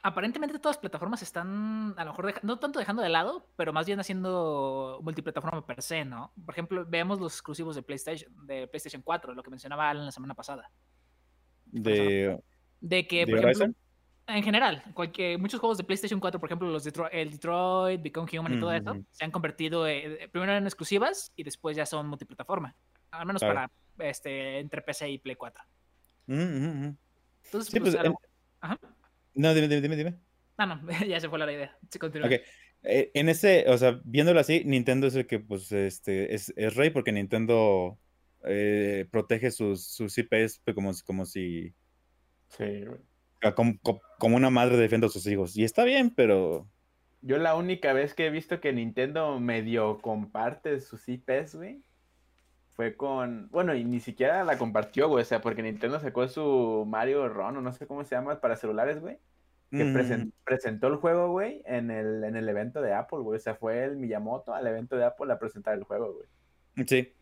[0.02, 3.86] aparentemente todas las plataformas están, a lo mejor, no tanto dejando de lado, pero más
[3.86, 6.34] bien haciendo multiplataforma per se, ¿no?
[6.44, 10.12] Por ejemplo, veamos los exclusivos de PlayStation, de PlayStation 4, lo que mencionaba Alan la
[10.12, 10.72] semana pasada.
[11.72, 12.38] De,
[12.80, 13.74] De que, ¿De por ejemplo,
[14.28, 18.40] en general, cualquier, muchos juegos de PlayStation 4, por ejemplo, los Detro- el Detroit, Become
[18.40, 22.08] Human y todo eso, se han convertido eh, primero en exclusivas y después ya son
[22.08, 22.76] multiplataforma.
[23.12, 23.70] Al menos Claro.
[23.96, 25.64] para este, entre PC y Play 4.
[26.28, 26.96] Ujú, ujú, ujú.
[27.46, 28.14] Entonces, Sí, pues, pues,
[28.62, 28.80] Ajá.
[29.34, 30.16] No, dime, dime, dime, dime.
[30.58, 31.78] Ah, no, ya se fue la idea.
[31.90, 32.30] Se continúa.
[32.84, 36.76] Eh, en ese, o sea, viéndolo así, Nintendo es el que, pues, este, es, es
[36.76, 38.00] rey porque Nintendo
[38.46, 41.74] eh, protege sus, sus IPs pues, como, como si,
[42.50, 42.84] Sí,
[43.44, 45.56] ah, como, co- como una madre defiende a sus hijos.
[45.58, 46.68] Y está bien, pero
[47.22, 51.82] Yo la única vez que he visto que Nintendo medio comparte sus IPs, güey,
[52.72, 53.48] fue con...
[53.52, 57.58] Bueno, y ni siquiera la compartió, güey, o sea, porque Nintendo sacó su Mario Run,
[57.58, 59.18] o no sé cómo se llama, para celulares, güey,
[59.70, 63.38] que mm, presen- presentó el juego, güey, en el, en el evento de Apple, güey,
[63.38, 66.28] o sea, fue el Miyamoto al evento de Apple a presentar el juego, güey.
[66.88, 67.14] sí.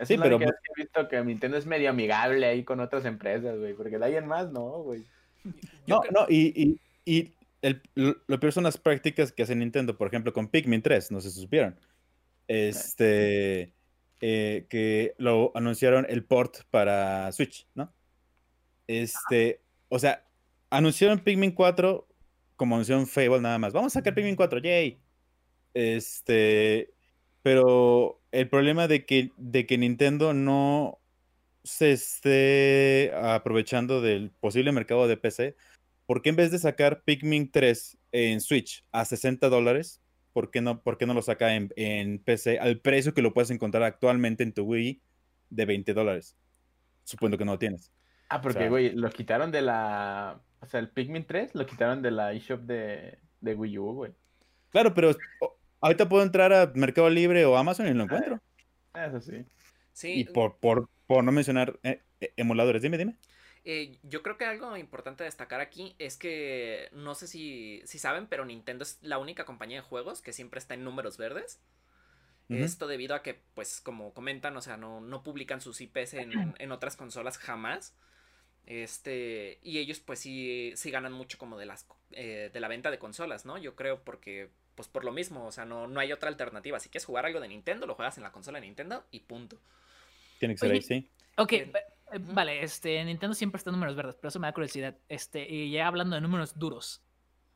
[0.00, 2.46] Esa Sí, es la pero única pues- que he visto que Nintendo es medio amigable
[2.46, 5.04] ahí con otras empresas, güey, porque de alguien más, no, güey.
[5.86, 9.54] No, creo- no, y, y, y el- lo, lo peor son las prácticas que hace
[9.54, 11.78] Nintendo, por ejemplo, con Pikmin 3, no sé si supieron.
[12.48, 13.72] Este,
[14.20, 17.92] eh, que lo anunciaron el port para Switch, ¿no?
[18.86, 20.24] Este, o sea,
[20.70, 22.06] anunciaron Pikmin 4
[22.56, 23.72] como anunciaron Fable nada más.
[23.72, 24.98] Vamos a sacar Pikmin 4, yay.
[25.74, 26.90] Este,
[27.42, 30.98] pero el problema de que, de que Nintendo no
[31.62, 35.56] se esté aprovechando del posible mercado de PC,
[36.06, 40.00] ¿por qué en vez de sacar Pikmin 3 en Switch a 60 dólares,
[40.32, 43.34] ¿por qué no, por qué no lo saca en, en PC al precio que lo
[43.34, 45.02] puedes encontrar actualmente en tu Wii
[45.50, 46.36] de 20 dólares?
[47.04, 47.92] Supongo que no lo tienes.
[48.28, 50.40] Ah, porque, sea- güey, lo quitaron de la...
[50.60, 54.12] O sea, el Pikmin 3 lo quitaron de la eShop de, de Wii U, güey.
[54.70, 55.16] Claro, pero
[55.80, 58.40] ahorita puedo entrar a Mercado Libre o Amazon y lo encuentro.
[58.94, 59.44] Eso sí.
[59.92, 63.16] Sí, Y por, por, por no mencionar eh, eh, emuladores, dime, dime.
[63.64, 67.98] Eh, yo creo que algo importante a destacar aquí es que no sé si, si
[67.98, 71.60] saben, pero Nintendo es la única compañía de juegos que siempre está en números verdes.
[72.48, 76.56] Esto debido a que, pues, como comentan, o sea, no, no publican sus IPs en,
[76.58, 77.94] en otras consolas jamás.
[78.66, 82.90] Este, y ellos, pues, sí, sí ganan mucho como de las eh, de la venta
[82.90, 83.56] de consolas, ¿no?
[83.56, 86.80] Yo creo porque, pues, por lo mismo, o sea, no, no hay otra alternativa.
[86.80, 89.60] Si quieres jugar algo de Nintendo, lo juegas en la consola de Nintendo y punto.
[90.38, 91.10] Tiene que ser ahí, sí.
[91.36, 91.72] Ok, eh,
[92.18, 94.96] vale, este, Nintendo siempre está en números verdes, pero eso me da curiosidad.
[95.06, 97.02] Este, y ya hablando de números duros.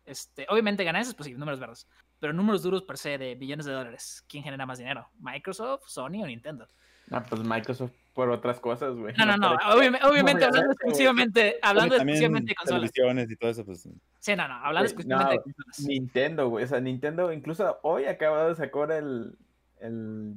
[0.04, 1.88] Este, obviamente ganancias, pues sí, números verdes.
[2.20, 5.08] pero números duros per se de billones de dólares, ¿quién genera más dinero?
[5.18, 6.68] ¿Microsoft, Sony o Nintendo?
[7.10, 9.12] Ah, pues Microsoft por otras cosas, güey.
[9.16, 9.56] No, no, no.
[9.74, 12.92] Obviamente, hablando exclusivamente, hablando exclusivamente de consolas.
[12.92, 13.88] televisiones y todo eso, pues.
[14.20, 14.54] Sí, no, no.
[14.54, 15.80] Hablando exclusivamente no, de consolas.
[15.80, 16.64] Nintendo, güey.
[16.64, 19.36] O sea, Nintendo incluso hoy acaba de sacar el,
[19.80, 20.32] el...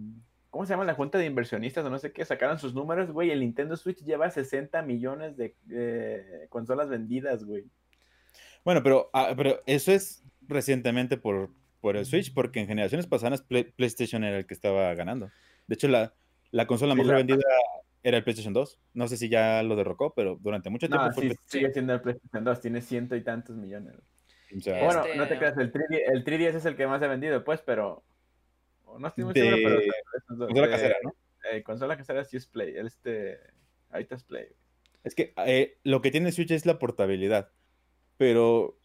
[0.49, 0.85] ¿Cómo se llama?
[0.85, 2.25] La junta de inversionistas o no sé qué.
[2.25, 3.29] Sacaron sus números, güey.
[3.29, 7.65] El Nintendo Switch lleva 60 millones de eh, consolas vendidas, güey.
[8.65, 13.41] Bueno, pero, ah, pero eso es recientemente por, por el Switch, porque en generaciones pasadas
[13.43, 15.29] Play- PlayStation era el que estaba ganando.
[15.67, 16.13] De hecho, la,
[16.51, 17.43] la consola Sí, mejor la- vendida
[18.03, 18.79] era el PlayStation 2.
[18.93, 21.71] No sé si ya lo derrocó, pero durante mucho tiempo No, fue sí, el sigue
[21.73, 22.61] siendo el PlayStation 2.
[22.61, 23.95] Tiene ciento y tantos millones.
[24.55, 25.57] O sea, Bueno, Este- no te creas.
[25.57, 28.03] El 3D, el 3DS es el que más ha vendido, pues, pero...
[28.99, 29.79] No estoy muy seguro, De pero...
[29.81, 31.13] esos dos- consola casera, ¿no?
[31.51, 32.75] eh, consola casera sí es Play.
[32.77, 33.39] Este...
[33.89, 34.47] Ahorita es Play.
[35.03, 37.51] Es que eh, lo que tiene Switch es la portabilidad.
[38.17, 38.77] Pero,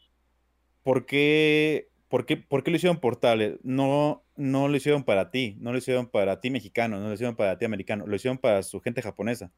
[0.83, 3.59] ¿por qué, por qué, por qué lo hicieron portable?
[3.63, 7.37] No, no lo hicieron para ti, no lo hicieron para ti mexicano, no lo hicieron
[7.37, 9.53] para ti americano, lo hicieron para su gente japonesa.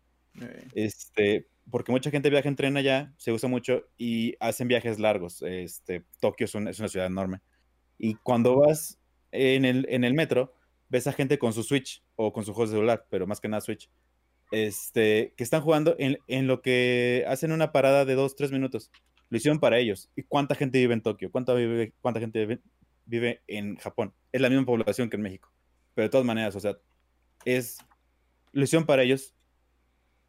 [0.74, 5.42] Este, porque mucha gente viaja en tren allá, se usa mucho y hacen viajes largos.
[5.42, 7.40] Este, Tokio es, un- es una ciudad enorme.
[7.98, 8.98] Y cuando vas
[9.32, 10.54] en el, en el metro,
[10.88, 13.48] ves a gente con su Switch o con su juego de celular, pero más que
[13.48, 13.88] nada Switch,
[14.50, 18.90] este, que están jugando en, en lo que hacen una parada de dos, tres minutos.
[19.30, 20.10] Lo hicieron para ellos.
[20.16, 21.30] ¿Y cuánta gente vive en Tokio?
[21.30, 22.60] ¿Cuánta, vive, cuánta gente vive,
[23.06, 24.14] vive en Japón?
[24.32, 25.52] Es la misma población que en México.
[25.94, 26.76] Pero de todas maneras, o sea,
[27.44, 27.78] es,
[28.52, 29.34] lo hicieron para ellos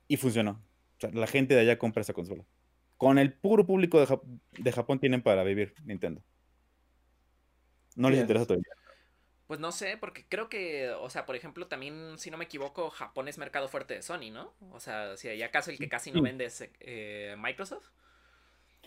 [0.07, 0.61] y funcionó.
[0.97, 2.45] O sea, la gente de allá compra esa consola.
[2.97, 6.21] Con el puro público de, Jap- de Japón tienen para vivir Nintendo.
[7.95, 8.59] No les interesa es- todo.
[9.47, 12.89] Pues no sé, porque creo que, o sea, por ejemplo, también, si no me equivoco,
[12.89, 14.55] Japón es mercado fuerte de Sony, ¿no?
[14.71, 17.85] O sea, si hay acaso el que casi no vende es eh, Microsoft.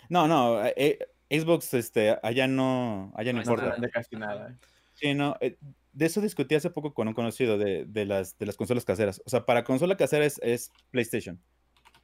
[0.09, 3.71] No, no, eh, eh, Xbox este, allá no, allá no, No importa.
[3.71, 4.57] vende casi nada.
[4.93, 5.57] Sí, no, eh,
[5.93, 9.21] de eso discutí hace poco con un conocido de, de las, de las consolas caseras.
[9.25, 11.39] O sea, para consola casera es, es PlayStation.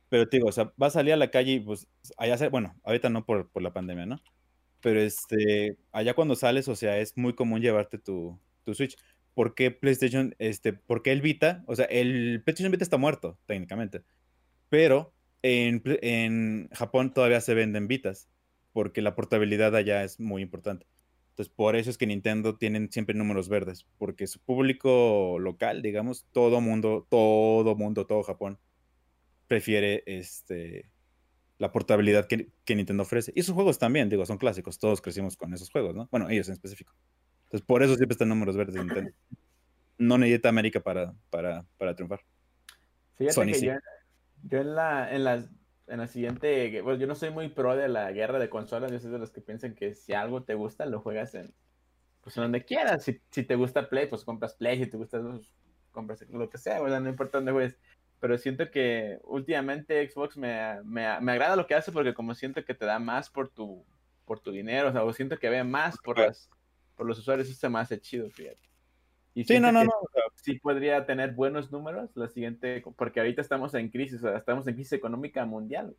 [0.09, 2.49] Pero te digo, o sea, vas a salir a la calle y pues allá, se-
[2.49, 4.21] bueno, ahorita no por, por la pandemia, ¿no?
[4.81, 8.97] Pero este, allá cuando sales, o sea, es muy común llevarte tu, tu Switch.
[9.33, 11.63] ¿Por qué PlayStation, este, por qué el Vita?
[11.67, 14.03] O sea, el PlayStation Vita está muerto, técnicamente.
[14.69, 18.29] Pero en, en Japón todavía se venden Vitas,
[18.75, 20.85] porque la portabilidad allá es muy importante.
[21.29, 26.25] Entonces, por eso es que Nintendo tienen siempre números verdes, porque su público local, digamos,
[26.33, 28.59] todo mundo, todo mundo, todo Japón,
[29.47, 30.89] prefiere este,
[31.57, 33.31] la portabilidad que, que Nintendo ofrece.
[33.33, 36.09] Y sus juegos también, digo, son clásicos, todos crecimos con esos juegos, ¿no?
[36.11, 36.93] Bueno, ellos en específico.
[37.45, 39.11] Entonces, por eso siempre están números verdes de Nintendo.
[39.97, 42.19] No necesita América para, para, para triunfar.
[43.13, 43.65] Fíjate Sony que sí.
[43.67, 43.73] yo,
[44.43, 45.49] yo en la, en las
[45.87, 48.99] en la siguiente, bueno, yo no soy muy pro de la guerra de consolas, yo
[48.99, 51.53] soy de los que piensan que si algo te gusta, lo juegas en,
[52.21, 53.03] pues en donde quieras.
[53.03, 55.53] Si, si te gusta Play, pues compras Play, si te gusta, pues,
[55.91, 57.01] compras lo que sea, ¿verdad?
[57.01, 57.77] No importa dónde juegues.
[58.19, 62.63] Pero siento que últimamente Xbox me, me, me agrada lo que hace porque como siento
[62.65, 63.85] que te da más por tu,
[64.25, 66.49] por tu dinero, o sea, o siento que ve más por, las,
[66.95, 68.74] por los usuarios, eso se me hace chido, fíjate.
[69.35, 69.91] Y Sí, no, no, no.
[70.35, 74.65] sí podría tener buenos números la siguiente, porque ahorita estamos en crisis, o sea, estamos
[74.67, 75.95] en crisis económica mundial.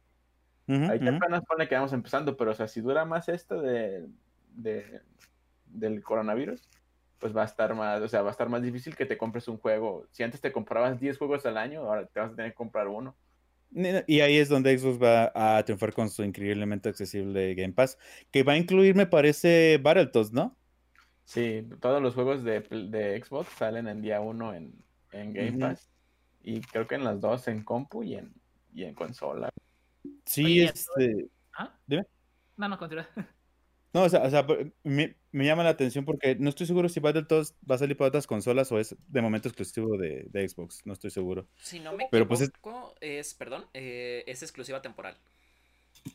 [0.68, 1.16] ujú, Ahorita ujú.
[1.16, 4.09] apenas pone que vamos empezando, pero o sea, si dura más esto de,
[4.55, 5.03] de-
[5.66, 6.68] del coronavirus,
[7.18, 9.49] pues va a estar más, o sea, va a estar más difícil que te compres
[9.49, 10.07] un juego.
[10.12, 12.88] Si antes te comprabas 10 juegos al año, ahora te vas a tener que comprar
[12.88, 13.16] uno.
[14.07, 17.99] Y ahí es donde Xbox va a triunfar con su increíblemente accesible Game Pass,
[18.31, 20.57] que va a incluir, me parece, Battletoads, ¿no?
[21.26, 24.72] Sí, todos los juegos de, de Xbox salen en día uno en,
[25.12, 25.58] en Game.
[25.58, 25.90] Pass.
[26.42, 28.32] Y creo que en las dos en compu y en,
[28.72, 29.50] y en consola.
[30.24, 31.26] Sí, Oye, este...
[31.58, 31.76] ¿Ah?
[31.86, 32.04] Dime.
[32.56, 33.08] No, no, continúa.
[33.92, 34.46] No, o sea, o sea,
[34.82, 38.08] me, me llama la atención porque no estoy seguro si Battletoads va a salir para
[38.08, 41.48] otras consolas o es de momento exclusivo de, de Xbox, no estoy seguro.
[41.56, 43.32] Si no me Pero, pues, es- equivoco, es...
[43.32, 45.16] perdón, eh, es exclusiva temporal.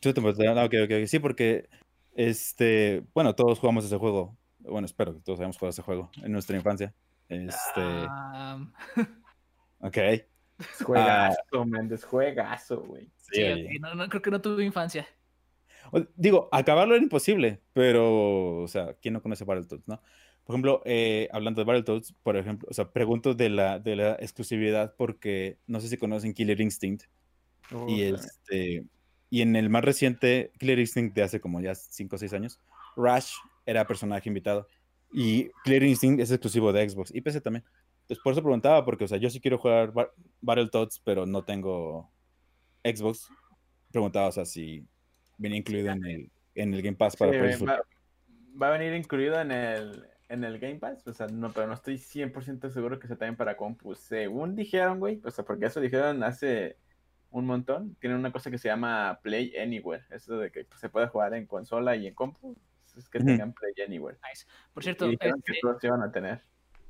[0.00, 1.68] Te- ah, ok, ok, ok, Sí, porque,
[2.14, 4.36] este, bueno, todos jugamos ese juego.
[4.64, 6.94] Bueno, espero que todos hayamos jugado ese juego en nuestra infancia.
[7.28, 8.58] Este, Ah,
[9.80, 9.98] ok.
[10.84, 13.10] Juegazo, Méndez, juegazo, güey.
[13.16, 15.06] Sí, sí, no, no, creo que no tuve infancia.
[16.16, 20.00] Digo, acabarlo era imposible, pero, o sea, ¿quién no conoce Battletoads, no?
[20.44, 24.12] Por ejemplo, eh, hablando de Battletoads, por ejemplo, o sea, pregunto de la, de la
[24.14, 27.04] exclusividad porque no sé si conocen Killer Instinct
[27.86, 28.84] y Uf, este
[29.30, 32.60] y en el más reciente Killer Instinct de hace como ya 5 o 6 años,
[32.96, 33.34] Rush
[33.66, 34.66] era personaje invitado
[35.12, 37.64] y Killer Instinct es exclusivo de Xbox y PC también.
[38.02, 41.44] Entonces por eso preguntaba porque, o sea, yo sí quiero jugar Ba- Battletoads, pero no
[41.44, 42.10] tengo
[42.82, 43.28] Xbox.
[43.90, 44.84] Preguntaba, o sea, si
[45.38, 47.82] venía incluido en el, en el Game Pass para Sí, poder va,
[48.60, 51.74] va a venir incluido en el, en el Game Pass, o sea, no, pero no
[51.74, 53.94] estoy 100% seguro que sea también para compu.
[53.94, 56.76] Según dijeron, güey, o sea, porque eso dijeron hace
[57.30, 61.06] un montón, tienen una cosa que se llama Play Anywhere, eso de que se puede
[61.06, 62.56] jugar en consola y en compu,
[62.96, 63.26] es que Ujú.
[63.26, 64.18] tengan Play Anywhere.
[64.28, 64.46] Nice.
[64.74, 66.42] Por cierto, Y dijeron que este, todos se iban a tener.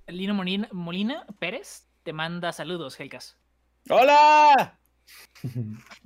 [0.08, 3.36] Lino Molina, Molina Pérez te manda saludos, Helcas.
[3.88, 4.78] ¡Hola!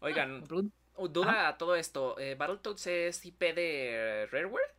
[0.00, 2.18] Oigan, pregun- uh, duda a todo esto.
[2.18, 4.74] eh, ¿Battletoads es IP de Rareware?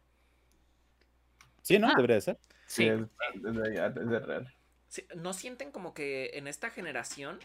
[1.62, 1.88] Sí, ¿no?
[1.88, 1.94] Ah.
[1.96, 2.38] Debería de ser.
[2.66, 4.54] Sí, Sí, es, es de, es de Rare.
[4.90, 7.40] Sí, ¿No sienten como que en esta generación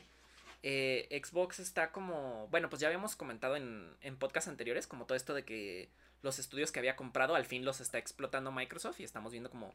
[0.63, 2.49] eh, Xbox está como...
[2.49, 5.91] Bueno, pues ya habíamos comentado en, en podcasts anteriores como todo esto de que
[6.23, 9.75] los estudios que había comprado al fin los está explotando Microsoft y estamos viendo como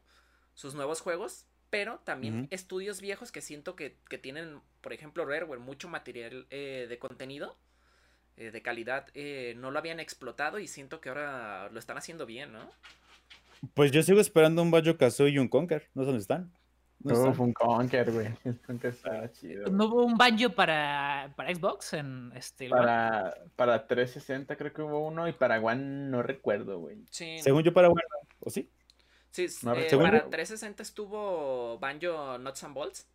[0.54, 5.60] sus nuevos juegos, pero también estudios viejos que siento que, que tienen, por ejemplo, Rareware,
[5.60, 7.56] mucho material eh, de contenido
[8.36, 12.24] eh, de calidad, eh, no lo habían explotado y siento que ahora lo están haciendo
[12.24, 12.70] bien, ¿no?
[13.74, 15.88] Pues yo sigo esperando un Banjo Kazooie y un Conker.
[15.94, 16.52] No sé dónde están.
[17.00, 17.40] No Uf, están.
[17.40, 18.28] un Conker, güey.
[18.44, 19.70] El Conker estaba chido.
[19.70, 22.80] ¿No hubo un banjo para, para Xbox en este One?
[22.80, 26.98] Para, para 360 creo que hubo uno y para One no recuerdo, güey.
[27.10, 27.38] Sí.
[27.40, 28.08] Según yo, para bueno.
[28.40, 28.68] ¿O sí?
[29.30, 33.06] Sí, No, eh, según para yo- 360 estuvo Banjo Nuts and Bolts,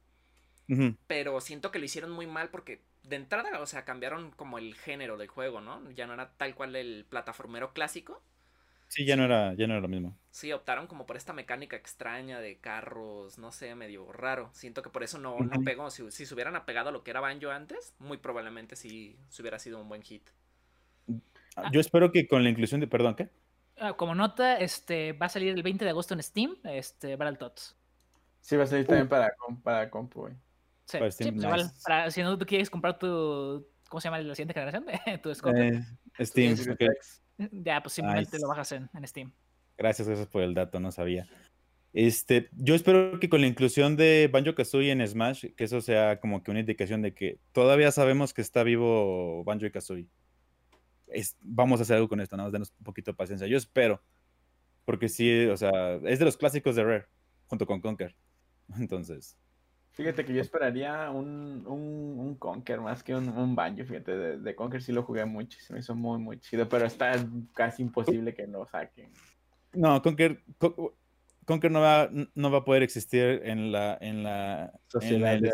[0.70, 0.96] Ujú.
[1.08, 4.76] pero siento que lo hicieron muy mal porque de entrada, o sea, cambiaron como el
[4.76, 5.92] género del juego, ¿no?
[5.92, 8.22] Ya no era tal cual el plataformero clásico.
[8.94, 10.16] Sí, ya no era, ya no era lo mismo.
[10.30, 14.52] Sí, optaron como por esta mecánica extraña de carros, no sé, medio raro.
[14.54, 15.90] Siento que por eso no, no pegó.
[15.90, 19.42] Si, si se hubieran apegado a lo que era Banjo antes, muy probablemente sí, sí
[19.42, 20.30] hubiera sido un buen hit.
[21.56, 21.72] Ah.
[21.74, 22.86] Yo espero que con la inclusión de.
[22.88, 23.30] Perdón, ¿qué?
[23.78, 27.76] Ah, como nota, este va a salir el 20 de agosto en Steam, este Battletoads.
[28.42, 30.30] Sí, va a salir también para, com- para compu.
[30.86, 31.82] Sí, Para sí, Steam, pues igual, nice.
[31.84, 34.86] para- si no tú quieres comprar tu ¿cómo se llama la siguiente generación?
[35.24, 35.64] tu Scorpio.
[35.64, 35.84] Eh,
[36.20, 36.56] Steam.
[36.58, 36.86] Sí, sí, sí.
[37.38, 38.42] Ya, pues simplemente nice.
[38.42, 39.32] lo bajas en, en Steam.
[39.78, 41.28] Gracias, gracias por el dato, no sabía.
[41.94, 46.20] Este, yo espero que con la inclusión de Banjo Kazooie en Smash, que eso sea
[46.20, 50.08] como que una indicación de que todavía sabemos que está vivo Banjo y Kazooie.
[51.08, 53.46] Es, vamos a hacer algo con esto, nada más denos un poquito de paciencia.
[53.46, 54.02] Yo espero,
[54.86, 57.06] porque sí, o sea, es de los clásicos de Rare,
[57.46, 58.16] junto con Conker.
[58.80, 59.38] Entonces,
[59.94, 64.12] Fíjate que yo esperaría un, un, un Conker más que un, un Banjo, fíjate.
[64.18, 67.14] De, de Conker sí lo jugué mucho, se me hizo muy, muy chido, pero está
[67.54, 69.12] casi imposible que lo saquen.
[69.74, 70.76] no, Conker, Con-
[71.46, 75.40] Conker no va, no va a poder existir en la, en la, en Sociedad la,
[75.40, 75.52] de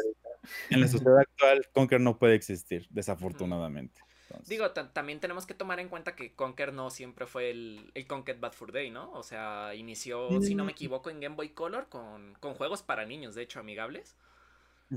[0.69, 1.67] en la sociedad actual.
[1.73, 3.99] Conker no puede existir, desafortunadamente.
[4.21, 7.91] Entonces, Digo, ta- también tenemos que tomar en cuenta que Conker no siempre fue el,
[7.95, 9.11] el Conker Bad Fur Day, ¿no?
[9.11, 10.75] O sea, inició, si no me Mm.
[10.75, 14.15] equivoco, en Game Boy Color con, con juegos para niños, de hecho, amigables.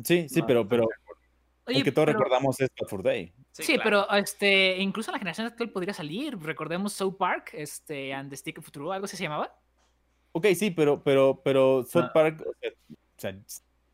[0.04, 0.88] Sí, sí, No, pero, pero
[1.66, 3.32] Oye, el que todos pero- recordamos es Bad Fur Day.
[3.52, 3.82] Sí, claro.
[3.84, 6.38] pero este, incluso en la generación actual podría salir.
[6.38, 9.54] Recordemos South Park, este, and the Stick of True, algo así se llamaba.
[10.32, 12.12] Ok, sí, pero, pero, pero South Ah.
[12.14, 12.54] Park o
[13.18, 13.36] sea,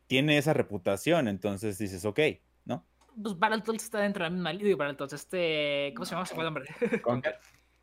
[0.07, 2.19] tiene esa reputación, entonces dices, ok,
[2.65, 2.85] ¿no?
[3.21, 4.75] Pues Battletoads está dentro de la misma línea.
[4.77, 6.25] Battletoads, este, ¿cómo se llama?
[6.25, 7.01] Se fue el nombre.
[7.01, 7.35] Conker.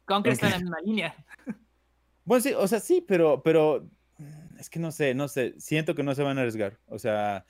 [0.06, 1.14] Conker está en la misma línea.
[2.24, 3.86] Bueno, sí, o sea, sí, pero, pero
[4.58, 6.76] es que no sé, no sé, siento que no se van a arriesgar.
[6.88, 7.46] O sea,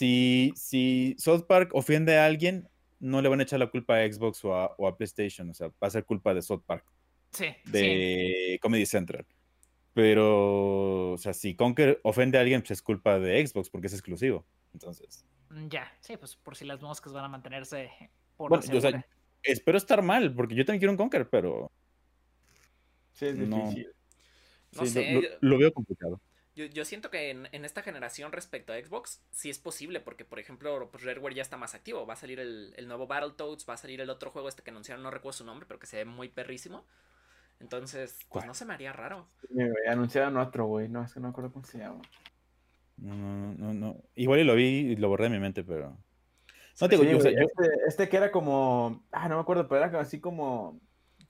[0.00, 4.10] si, si South Park ofende a alguien, no le van a echar la culpa a
[4.10, 6.86] Xbox o a, o a PlayStation, o sea, va a ser culpa de South Park,
[7.32, 7.70] Sí, sí.
[7.70, 9.26] de Comedy Central.
[9.92, 13.92] Pero, o sea, si Conker ofende a alguien, pues es culpa de Xbox porque es
[13.92, 14.46] exclusivo.
[14.72, 17.90] Entonces, Mm, Ya, sí, pues por si las moscas van a mantenerse
[18.36, 19.04] por bueno, yo, o sea,
[19.42, 21.70] espero estar mal, porque yo también quiero un Conker, pero
[23.12, 23.56] Sí, es No.
[23.56, 23.88] difícil.
[24.72, 26.20] No sí, sé, lo veo complicado.
[26.56, 30.24] Yo, yo siento que en, en esta generación respecto a Xbox sí es posible, porque
[30.24, 32.06] por ejemplo, pues Rareware ya está más activo.
[32.06, 34.70] Va a salir el, el nuevo Battletoads, va a salir el otro juego este que
[34.70, 36.84] anunciaron, no recuerdo su nombre, pero que se ve muy perrísimo.
[37.60, 38.46] Entonces, pues ¿Cuál?
[38.46, 39.28] no se me haría raro.
[39.48, 39.58] Sí,
[39.88, 40.88] anunciaron otro, güey.
[40.88, 42.00] No, es que no me acuerdo cómo se llama.
[42.96, 43.96] No, no, no, no.
[44.14, 45.96] Igual y lo vi y lo borré de mi mente, pero.
[46.80, 49.04] No te digo, Sí, yo, o sea, güey, yo- este, este que era como.
[49.12, 50.80] Ah, no me acuerdo, pero era así como.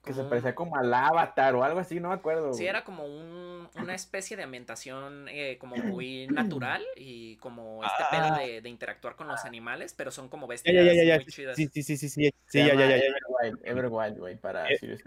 [0.03, 2.53] Que se parecía como al Avatar o algo así, no me acuerdo.
[2.53, 8.03] Sí, era como un- una especie de ambientación eh, como muy natural y como este
[8.09, 8.39] pedo Ah.
[8.39, 11.15] de, de interactuar con los animales, pero son como bestias ya, ya, ya, ya.
[11.17, 11.55] muy chidas.
[11.55, 12.95] Sí, sí, sí, sí, sí, sí, ya, ya, ya, ya.
[12.97, 15.03] Everwild, Everwild, güey, para Eh, X.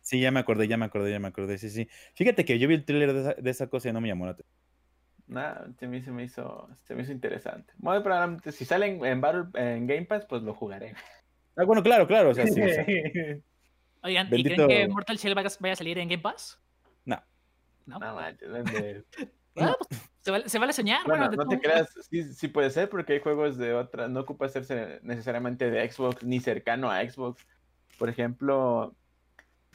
[0.00, 1.88] Sí, ya me acordé, ya me acordé, ya me acordé, sí, sí.
[2.14, 4.24] Fíjate que yo vi el tráiler de esa, de esa cosa y no me llamó
[4.24, 4.54] la atención.
[5.26, 7.72] Nada, se me, se me hizo, se me hizo interesante.
[7.76, 10.94] Muy probablemente, si salen en, Battle, en Game Pass, pues lo jugaré.
[11.56, 12.62] Ah, bueno, claro, claro, o sea, sí.
[12.62, 12.86] o sea,
[14.02, 16.60] Oigan, ¿y bendito- creen que Mortal Shell vaya, a salir en Game Pass?
[17.04, 17.22] No.
[17.86, 17.98] No.
[17.98, 19.04] No de-
[19.60, 21.04] Ah, pues, se, vale, se vale soñar.
[21.04, 24.20] Bueno, de no te creas, sí, sí puede ser, porque hay juegos de otra, no
[24.20, 27.44] ocupa hacerse necesariamente de Xbox ni cercano a Xbox.
[27.98, 28.94] Por ejemplo,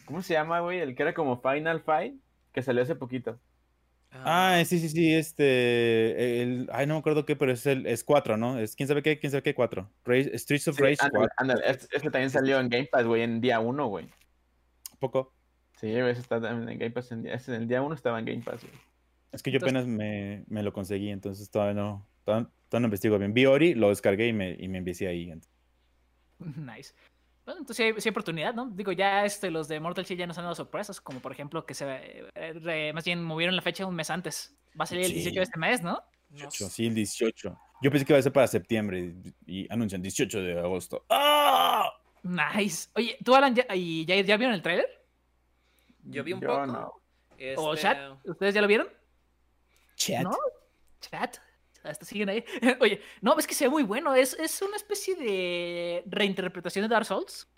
[0.05, 0.79] ¿Cómo se llama, güey?
[0.79, 2.15] El que era como Final Fight,
[2.51, 3.39] que salió hace poquito.
[4.25, 8.03] Ah, sí, sí, sí, este, el, ay, no me acuerdo qué, pero es el, es
[8.03, 8.59] 4, ¿no?
[8.59, 9.89] Es quién sabe qué, quién sabe qué 4.
[10.05, 11.33] Rage- Streets of Sí, Rage ándale, 4.
[11.37, 14.07] ándale, Este, este también salió en Game Pass, güey, en día 1, güey.
[14.99, 15.33] Poco.
[15.79, 17.11] Sí, güey, ese está también en Game Pass.
[17.11, 18.73] En, ese en el día 1 estaba en Game Pass, güey.
[19.31, 22.87] Es que yo Entonces- apenas me, me lo conseguí, entonces todavía no, todavía, todavía no
[22.87, 23.33] investigo bien.
[23.33, 25.33] Vi Ori, lo descargué y me, y me envicié ahí.
[26.39, 26.93] Nice.
[27.45, 28.67] Bueno, entonces sí hay, sí hay oportunidad, ¿no?
[28.67, 31.65] Digo, ya este, los de Mortal Kombat ya nos han dado sorpresas, como por ejemplo
[31.65, 31.85] que se
[32.35, 34.55] eh, re- más bien movieron la fecha un mes antes.
[34.79, 36.01] Va a salir el 18 de este mes, ¿no?
[36.29, 36.69] No 18, sé.
[36.69, 37.59] sí, el 18.
[37.81, 39.13] Yo pensé que iba a ser para septiembre
[39.45, 41.05] y, y anuncian 18 de agosto.
[41.09, 41.91] ¡Ah!
[42.23, 42.89] Nice.
[42.95, 44.87] Oye, ¿tú, Alan, ya, y ya, ya vieron el tráiler?
[46.03, 46.65] Yo vi un Yo poco.
[46.67, 46.93] no.
[47.57, 47.97] ¿O Este, chat?
[48.25, 48.87] ¿Ustedes ya lo vieron?
[49.95, 50.23] Chat.
[50.23, 50.31] ¿No?
[51.01, 51.37] Chat.
[51.83, 52.43] Hasta siguen ahí.
[52.81, 54.15] Oye, no, es que se ve muy bueno.
[54.15, 57.49] Es, es una especie de reinterpretación de Dark Souls,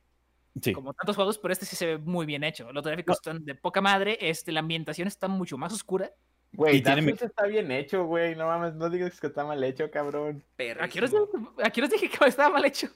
[0.61, 0.71] Sí.
[0.71, 2.71] como tantos juegos, pero este sí se ve muy bien hecho.
[2.71, 4.17] Los gráficos están de poca madre.
[4.21, 6.11] Este, la ambientación está mucho más oscura.
[6.53, 8.35] Güey, Dark está bien hecho, güey.
[8.35, 10.41] No mames, no digas que está mal hecho, cabrón.
[10.79, 11.53] ¿A qué horas perrísimo.
[11.61, 12.87] a qué horas dije que estaba mal hecho?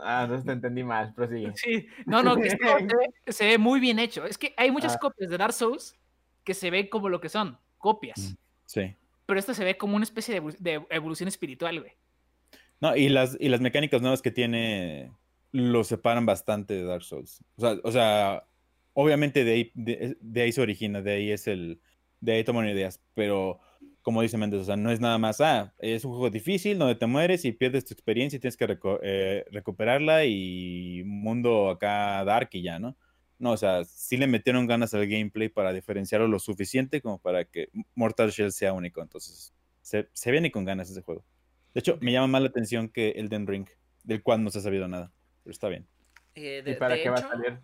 [0.00, 1.52] Ah, entonces te entendí mal, prosigue.
[1.56, 2.88] Sí, no, no, que se, ve,
[3.32, 4.24] se ve muy bien hecho.
[4.24, 4.98] Es que hay muchas Ah.
[5.00, 5.98] copias de Dark Souls
[6.44, 8.36] que se ven como lo que son, copias.
[8.64, 8.94] Sí.
[9.28, 11.92] Pero esto se ve como una especie de, evolu- de evolución espiritual, güey.
[12.80, 15.12] No, y las, y las mecánicas nuevas que tiene
[15.52, 17.44] lo separan bastante de Dark Souls.
[17.56, 18.44] O sea, o sea
[18.94, 21.78] obviamente de ahí, de, de ahí se origina, de ahí es el.
[22.20, 23.02] De ahí toman ideas.
[23.12, 23.60] Pero,
[24.00, 26.94] como dice Méndez, o sea, no es nada más, ah, es un juego difícil donde
[26.94, 32.48] te mueres y pierdes tu experiencia y tienes que eh, recuperarla y mundo acá dark
[32.52, 32.96] y ya, ¿no?
[33.38, 37.44] No, o sea, sí le metieron ganas al gameplay para diferenciarlo lo suficiente como para
[37.44, 39.00] que Mortal Shell sea único.
[39.00, 41.24] Entonces, se, se viene con ganas ese juego.
[41.74, 43.68] De hecho, me llama más la atención que Elden Ring,
[44.02, 45.12] del cual no se ha sabido nada.
[45.44, 45.86] Pero está bien.
[46.34, 47.58] Eh, ¿Y para qué va a salir?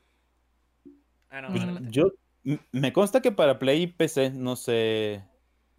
[1.31, 1.91] Ah, no, Pues.
[1.91, 2.13] Yo,
[2.73, 5.25] me consta que para Play y PC, no sé,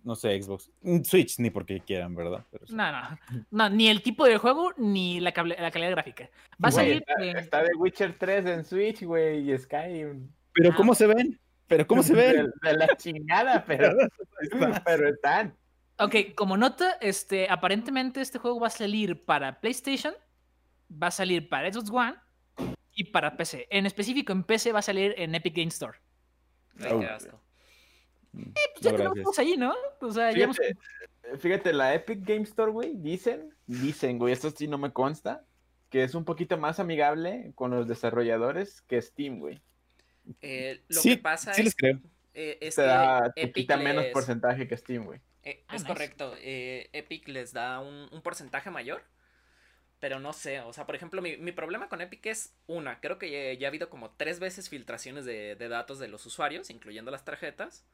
[0.06, 0.72] no sé, Xbox.
[0.82, 2.46] Mm, Switch, ni porque quieran, ¿verdad?
[2.52, 2.74] Pero sí.
[2.76, 3.18] No, no,
[3.52, 6.30] no, ni el tipo de juego ni la, cable- la calidad gráfica.
[6.64, 7.04] Va a salir.
[7.06, 10.30] está, eh, está de Witcher 3 en Switch, güey, y Skyrim.
[10.54, 10.76] Pero Ah.
[10.78, 11.38] ¿cómo se ven?
[11.68, 12.52] Pero ¿cómo se ven?
[12.62, 13.90] de la chingada, pero,
[14.86, 15.54] pero están.
[15.98, 20.14] Ok, como nota, este, aparentemente este juego va a salir para PlayStation,
[20.92, 22.16] va a salir para Xbox One
[22.94, 23.68] y para PC.
[23.72, 25.98] En específico, en PC va a salir en Epic Game Store.
[26.80, 27.40] Ay, Oh.
[28.42, 28.52] Asco.
[28.74, 29.74] Pues ya No, tenemos juegos allí, ¿no?
[30.02, 30.58] O sea, ya hemos...
[30.58, 35.44] Fíjate, fíjate, la Epic Game Store, güey, dicen, dicen, güey, esto sí no me consta,
[35.90, 39.62] que es un poquito más amigable con los desarrolladores que Steam, güey.
[40.42, 42.00] Eh, lo Sí, que pasa sí es, les creo.
[42.34, 45.20] eh, es Te, que da, Epic quita menos les- porcentaje que Steam, güey.
[45.44, 45.94] eh, Ah, es nice.
[45.94, 46.34] correcto.
[46.40, 49.04] eh, Epic les da un, un porcentaje mayor.
[50.00, 53.18] Pero no sé, o sea, por ejemplo, mi, mi problema con Epic es una, creo
[53.18, 56.70] que ya, ya ha habido como tres veces filtraciones de, de datos de los usuarios,
[56.70, 57.86] incluyendo las tarjetas.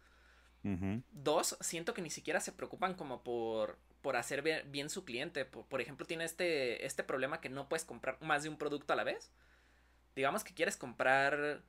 [1.12, 5.46] Dos, siento que ni siquiera se preocupan como por, por hacer bien, bien su cliente.
[5.46, 8.94] Por, por ejemplo, tiene este, este problema que no puedes comprar más de un producto
[8.94, 9.32] a la vez.
[10.16, 11.62] Digamos que quieres comprar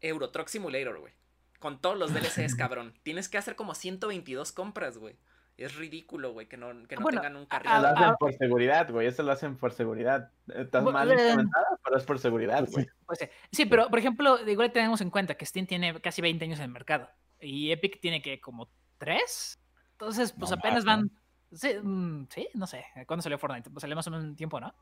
[0.00, 1.12] Euro Truck Simulator, güey.
[1.58, 2.94] Con todos los DLCs, cabrón.
[3.02, 5.16] Tienes que hacer como 122 compras, güey.
[5.56, 7.80] Es ridículo, güey, que no, que no Bueno, tengan un a- carrito.
[7.80, 10.30] Lo a- hacen por seguridad, güey, eso lo hacen por seguridad.
[10.54, 11.36] Estás Bu- mal eh,
[11.82, 12.86] pero es por seguridad, Pues güey.
[13.06, 16.44] Pues, eh, sí, pero por ejemplo, igual tenemos en cuenta que Steam tiene casi 20
[16.44, 17.08] años en el mercado
[17.40, 19.58] y Epic tiene que como 3.
[19.92, 21.08] Entonces, pues No apenas más, ¿no?
[21.08, 21.10] van...
[21.52, 22.84] Sí, mm, sí, no sé.
[23.06, 23.70] ¿Cuándo salió Fortnite?
[23.70, 24.74] Pues salió más o menos un tiempo, ¿no?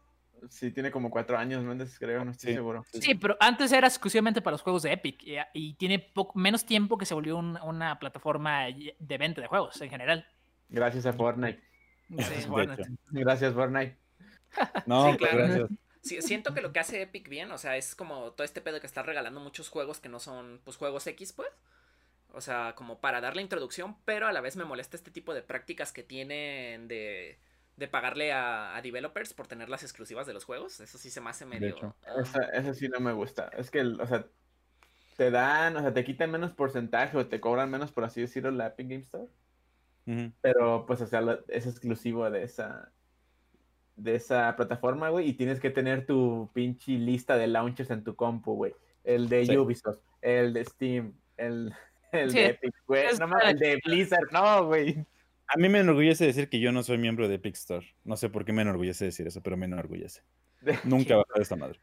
[0.51, 2.55] Sí, tiene como cuatro años, Méndez, creo, no estoy Sí.
[2.57, 2.85] seguro.
[2.93, 6.99] Sí, pero antes era exclusivamente para los juegos de Epic y, y tiene menos tiempo
[6.99, 10.27] que se volvió un- una plataforma de venta de juegos en general.
[10.69, 11.63] Gracias a Fortnite.
[12.09, 12.91] Sí, Fortnite.
[13.11, 13.97] Gracias, Fortnite.
[14.87, 15.47] No, Sí, pues, claro.
[15.47, 15.71] gracias.
[16.03, 18.81] Sí, siento que lo que hace Epic bien, o sea, es como todo este pedo
[18.81, 21.49] que está regalando muchos juegos que no son, pues, juegos X, pues.
[22.37, 25.33] O sea, como para dar la introducción, pero a la vez me molesta este tipo
[25.33, 27.39] de prácticas que tienen de,
[27.77, 30.79] de pagarle a, a developers por tener las exclusivas de los juegos.
[30.81, 31.69] Eso sí se me hace medio...
[31.69, 31.97] hecho.
[32.07, 33.49] ah, Esa, esa sí no me gusta.
[33.57, 34.27] Es que, o sea,
[35.17, 38.51] te dan, o sea, te quitan menos porcentaje o te cobran menos, por así decirlo,
[38.51, 39.29] la Epic Game Store.
[40.43, 42.93] Pero, pues, o sea, lo- es exclusivo de esa
[43.97, 48.15] de esa plataforma, güey, y tienes que tener tu pinche lista de launchers en tu
[48.15, 48.75] compu, güey.
[49.05, 49.57] El de Sí.
[49.57, 51.73] Ubisoft, el de Steam, el,
[52.13, 53.07] el Sí, de Epic, güey.
[53.07, 55.07] es No mames, el de Blizzard, no, güey.
[55.49, 57.87] A mí me enorgullece decir que yo no soy miembro de Epic Store.
[58.05, 60.23] No sé por qué me enorgullece decir eso, pero me enorgullece.
[60.85, 61.79] Nunca va a esta madre.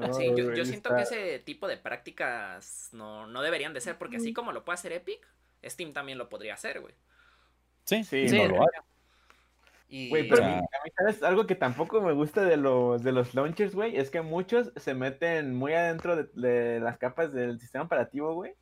[0.00, 4.16] No, Sí, yo, siento que ese tipo de prácticas no, no deberían de ser, porque
[4.16, 5.26] así como lo puede hacer Epic,
[5.64, 6.94] Steam también lo podría hacer, güey.
[7.84, 8.78] Sí, Sí, no lo hace.
[9.88, 11.22] Y Güey, pero a mí, a mí, ¿sabes?
[11.22, 14.94] Algo que tampoco me gusta de los, de los launchers, güey, es que muchos se
[14.94, 18.54] meten muy adentro de, de las capas del sistema operativo, güey.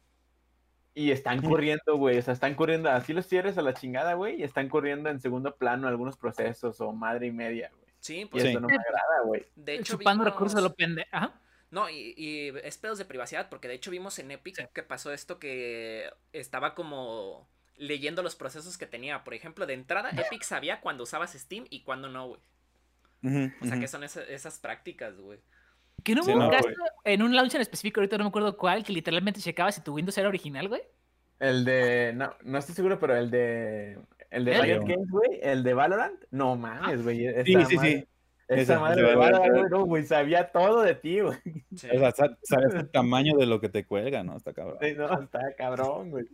[1.01, 2.19] Y están corriendo, güey.
[2.19, 2.91] O sea, están corriendo.
[2.91, 4.41] Así los cierres a la chingada, güey.
[4.41, 7.91] Y están corriendo en segundo plano algunos procesos o madre y media, güey.
[8.01, 9.47] sí, Y pues eso no me agrada, güey.
[9.57, 11.07] de hecho Chupando vimos- recursos a lo pende.
[11.11, 11.41] Ajá.
[11.71, 14.65] No, y, y es pedos de privacidad, porque de hecho vimos en Epic Sí.
[14.75, 19.23] que pasó esto que estaba como leyendo los procesos que tenía.
[19.25, 22.41] Por ejemplo, de entrada, Epic sabía cuando usabas Steam y cuando no, güey.
[23.63, 25.39] O sea, que son esa- esas prácticas, güey.
[26.03, 26.77] Que no Sí, hubo un no, caso güey.
[27.05, 29.95] en un launcher en específico, ahorita no me acuerdo cuál, que literalmente checaba si tu
[29.95, 30.83] Windows era original, güey.
[31.39, 32.13] El de.
[32.15, 33.99] No, no estoy seguro, pero el de.
[34.31, 34.63] El de ¿El?
[34.63, 35.41] Riot Games, güey.
[35.43, 36.21] El de Valorant.
[36.31, 37.19] No mames, güey.
[37.19, 38.07] Sí, esa sí, madre- sí.
[38.49, 39.53] Esa madre el de Valorant.
[39.53, 40.05] Güey, no, güey.
[40.05, 41.39] Sabía todo de ti, güey.
[41.75, 41.89] Sí.
[41.95, 44.37] O sea, sa- sabes el tamaño de lo que te cuelga, ¿no?
[44.37, 44.79] Está cabrón.
[44.81, 46.27] Sí, No, está cabrón, güey.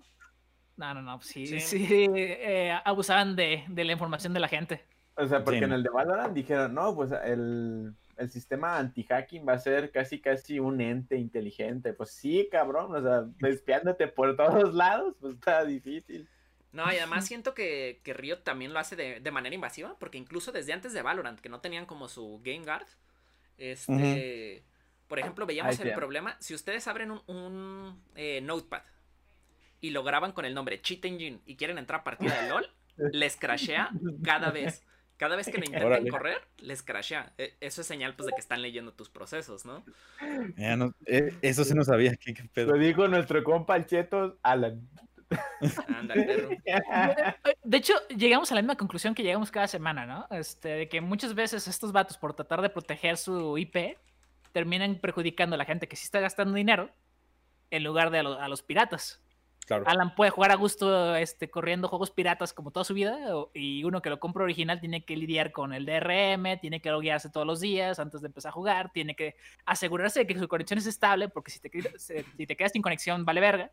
[0.76, 1.60] No, no, no, pues sí, Sí.
[1.60, 4.82] sí, eh, abusaban de, de la información de la gente.
[5.14, 9.46] O sea, porque Sí, en el de Valorant dijeron, no, pues el, el sistema anti-hacking
[9.46, 11.92] va a ser casi, casi un ente inteligente.
[11.92, 16.28] Pues sí, cabrón, o sea, espiándote por todos lados, pues está difícil.
[16.72, 20.18] No, y además siento que, que Riot también lo hace de, de manera invasiva, porque
[20.18, 22.86] incluso desde antes de Valorant, que no tenían como su Game Guard,
[23.56, 24.62] este,
[25.08, 28.82] por ejemplo, veíamos el problema, si ustedes abren un, un, eh, Notepad
[29.80, 32.70] y lo graban con el nombre Cheat Engine y quieren entrar a partida de LOL,
[33.12, 33.90] les crashea
[34.22, 34.84] cada vez.
[35.16, 36.10] Cada vez que lo intenten Órale.
[36.10, 37.32] correr, les crashea.
[37.38, 39.82] E- Eso es señal pues de que están leyendo tus procesos, ¿no?
[40.56, 42.16] Ya no- eh, eso sí no sabía.
[42.16, 42.72] ¿Qué, qué pedo?
[42.72, 44.86] Lo dijo nuestro compa el Chetos, Alan.
[45.28, 46.54] Eh,
[47.64, 50.26] De hecho, llegamos a la misma conclusión que llegamos cada semana, ¿no?
[50.30, 53.96] Este, de que muchas veces estos vatos, por tratar de proteger su IP,
[54.52, 56.90] terminan perjudicando a la gente que sí está gastando dinero
[57.70, 59.20] en lugar de a, lo- a los piratas.
[59.66, 59.84] Claro.
[59.88, 63.18] Alan puede jugar a gusto este, corriendo juegos piratas como toda su vida,
[63.52, 67.30] y uno que lo compra original tiene que lidiar con el DRM, tiene que loguearse
[67.30, 70.78] todos los días antes de empezar a jugar, tiene que asegurarse de que su conexión
[70.78, 72.00] es estable, porque si te, quedas-
[72.36, 73.70] si te quedas sin conexión, vale verga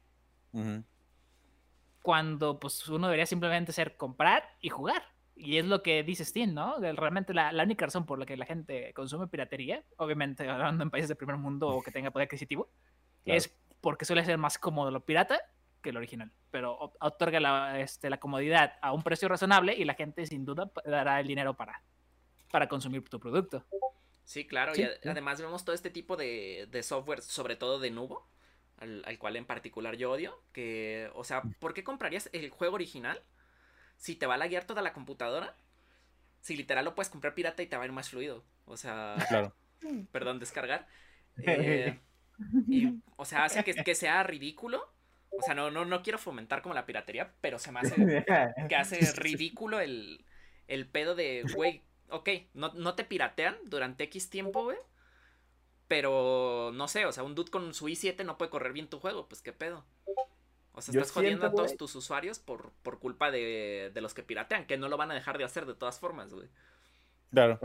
[2.02, 5.04] cuando pues uno debería simplemente ser comprar y jugar.
[5.36, 6.78] Y es lo que dice Steam, ¿no?
[6.80, 10.92] Realmente la, la única razón por la que la gente consume piratería, obviamente hablando en
[10.92, 12.68] países de primer mundo o que tenga poder adquisitivo,
[13.24, 13.38] Claro.
[13.38, 15.40] es porque suele ser más cómodo lo pirata
[15.84, 16.32] que lo original.
[16.50, 20.72] Pero otorga la, este, la comodidad a un precio razonable y la gente sin duda
[20.86, 21.84] dará el dinero para,
[22.50, 23.64] para consumir tu producto.
[24.24, 27.92] Sí, claro, Sí, y además vemos todo este tipo de, de software, sobre todo de
[27.92, 28.26] Nubo,
[28.78, 32.76] al, al cual en particular yo odio, que, o sea, ¿por qué comprarías el juego
[32.76, 33.22] original
[33.98, 35.56] si te va a laguear toda la computadora?
[36.40, 38.44] Si literal lo puedes comprar pirata y te va a ir más fluido.
[38.66, 39.54] O sea, Claro.
[40.12, 40.88] perdón, descargar.
[41.36, 42.00] Eh,
[42.68, 44.93] y, o sea, hace que, que sea ridículo.
[45.38, 47.96] O sea, no, no, no quiero fomentar como la piratería, pero se me hace
[48.70, 50.24] que hace ridículo el,
[50.68, 54.78] el pedo de, güey, ok, no, no te piratean durante X tiempo, güey.
[55.88, 59.00] Pero no sé, o sea, un dude con su i7 no puede correr bien tu
[59.00, 59.86] juego, pues qué pedo.
[60.72, 64.14] O sea, Yo estás jodiendo a todos tus usuarios por, por culpa de, de los
[64.14, 66.48] que piratean, que no lo van a dejar de hacer de todas formas, güey.
[67.34, 67.60] Claro.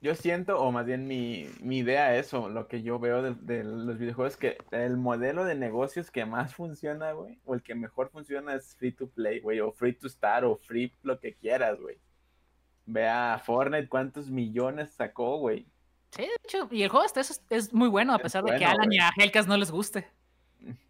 [0.00, 3.34] Yo siento, o más bien mi, mi idea es, o lo que yo veo de,
[3.34, 7.74] de los videojuegos, que el modelo de negocios que más funciona, güey, o el que
[7.74, 11.34] mejor funciona es free to play, güey, o free to start, o free lo que
[11.34, 11.98] quieras, güey.
[12.86, 15.66] Vea Fortnite cuántos millones sacó, güey.
[16.12, 18.44] Sí, de hecho, y el juego hasta eso es, es muy bueno, a Es pesar
[18.44, 20.06] de que a Alan y a Hellcast no les guste.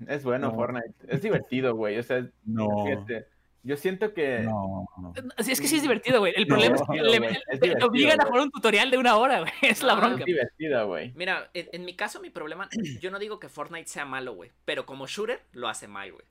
[0.06, 0.54] Es bueno No.
[0.54, 0.94] Fortnite.
[1.08, 1.98] Es divertido, güey.
[1.98, 2.84] O sea, No.
[2.84, 3.26] fíjate,
[3.68, 4.40] yo siento que...
[4.40, 4.86] No.
[4.96, 5.12] no.
[5.36, 6.32] Es que sí es divertido, güey.
[6.36, 8.50] El No, problema es que le, güey, le- es te divertido, obligan a jugar un
[8.50, 9.52] tutorial de una hora, güey.
[9.62, 10.20] Es la No, bronca.
[10.20, 11.12] Es divertido, güey.
[11.14, 12.68] Mira, en, en mi caso, mi problema,
[13.00, 16.24] yo no digo que Fortnite sea malo, güey, pero como shooter lo hace mal, güey.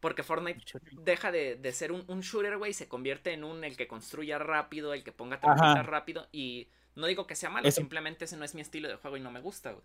[0.00, 0.62] Porque Fortnite
[0.92, 3.88] deja de, de ser un, un shooter, güey, y se convierte en un el que
[3.88, 5.82] construya rápido, el que ponga trampitas Ajá.
[5.82, 6.28] rápido.
[6.30, 9.16] Y no digo que sea malo, Eso- simplemente ese no es mi estilo de juego
[9.16, 9.84] y no me gusta, güey.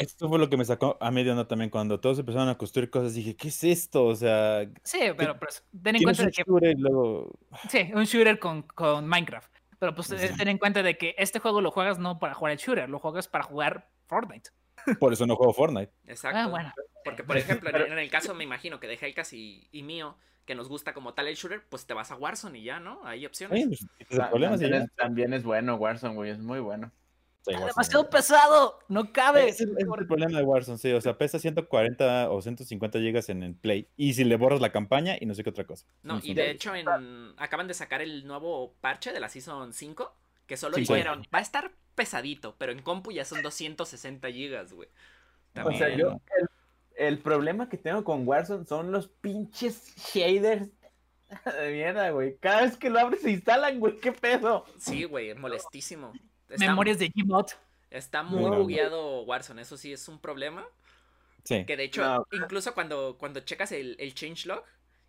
[0.00, 1.70] Esto fue lo que me sacó a medio onda también.
[1.70, 4.06] Cuando todos empezaron a construir cosas, dije, ¿qué es esto?
[4.06, 6.42] O sea, Sí, pero pues, ten en cuenta un de que.
[6.46, 7.38] shooter y luego...
[7.68, 9.52] Sí, un shooter con, con Minecraft.
[9.78, 10.16] Pero pues Sí.
[10.36, 12.98] ten en cuenta de que este juego lo juegas no para jugar el shooter, lo
[12.98, 14.50] juegas para jugar Fortnite.
[14.98, 15.92] Por eso no juego Fortnite.
[16.06, 16.38] Exacto.
[16.38, 16.72] Ah, bueno.
[17.04, 20.16] Porque, por ejemplo, en, en el caso, me imagino que de Hellcast y, y mío,
[20.44, 23.00] que nos gusta como tal el shooter, pues te vas a Warzone y ya, ¿no?
[23.04, 23.66] Hay opciones.
[24.08, 26.30] Pues, es, también es bueno Warzone, güey.
[26.30, 26.90] Es muy bueno.
[27.42, 27.54] Sí.
[27.54, 29.48] Demasiado pesado, no cabe.
[29.48, 30.92] Es, es el problema de Warzone, sí.
[30.92, 33.88] O sea, pesa 140 o 150 gigas en el Play.
[33.96, 35.86] Y si le borras la campaña y no sé qué otra cosa.
[36.02, 36.86] No, y de hecho en,
[37.38, 40.14] acaban de sacar el nuevo parche de la Season 5,
[40.46, 44.72] que solo Sí, dijeron, va a estar pesadito, pero en compu ya son 260 gigas,
[44.72, 44.88] güey.
[44.88, 45.98] O sea, También.
[45.98, 46.48] yo, el,
[47.08, 50.68] el problema que tengo con Warzone son los pinches shaders
[51.60, 52.36] de mierda, güey.
[52.38, 53.98] Cada vez que lo abres se instalan, güey.
[53.98, 54.64] ¿Qué pedo?
[54.78, 56.12] Sí, güey, molestísimo.
[56.50, 57.46] Está, Memorias de Gmod.
[57.90, 58.58] está muy No, no.
[58.58, 60.66] bugueado Warzone, eso sí es un problema.
[61.44, 61.64] Sí.
[61.64, 62.26] Que de hecho, No.
[62.32, 64.62] incluso cuando, cuando checas el, el changelog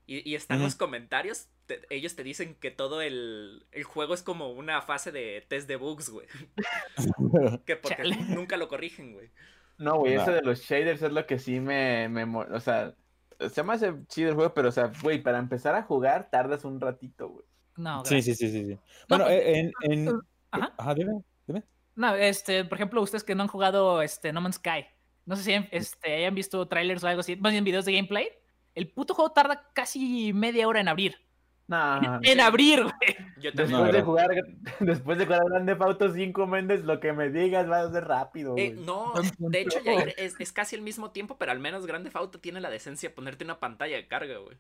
[0.08, 4.24] y, y están los comentarios, te- ellos te dicen que todo el, el juego es
[4.24, 6.28] como una fase de test de bugs, güey.
[7.66, 8.16] Que porque Chale.
[8.30, 9.30] nunca lo corrigen, güey.
[9.78, 10.22] No, güey, No.
[10.22, 12.94] eso de los shaders es lo que sí me, me O sea,
[13.52, 16.64] se me hace chido el juego, pero, o sea, güey, para empezar a jugar tardas
[16.66, 17.46] un ratito, güey.
[17.78, 18.38] No, Sí, gracias.
[18.38, 18.66] sí, sí, sí.
[18.68, 18.74] sí.
[18.74, 18.80] No,
[19.10, 20.22] Bueno, pues, eh, en, en...
[20.52, 20.74] Ajá.
[20.78, 21.24] Ajá, dime, dime.
[21.96, 24.86] No, este, por ejemplo, ustedes que no han jugado este, No Man's Sky,
[25.26, 28.30] no sé si este, hayan visto trailers o algo así, más bien videos de gameplay.
[28.76, 31.18] El puto juego tarda casi media hora en abrir.
[31.72, 33.18] No, En abrir, güey.
[33.38, 34.28] Yo después de pero- jugar,
[34.82, 38.04] después de jugar Grand Theft Auto 5 Méndez, lo que me digas va a ser
[38.06, 41.86] rápido, Eh, no, de hecho, Jair, es, es casi el mismo tiempo, pero al menos
[41.88, 44.58] Grande Auto tiene la decencia de ponerte una pantalla de carga, güey.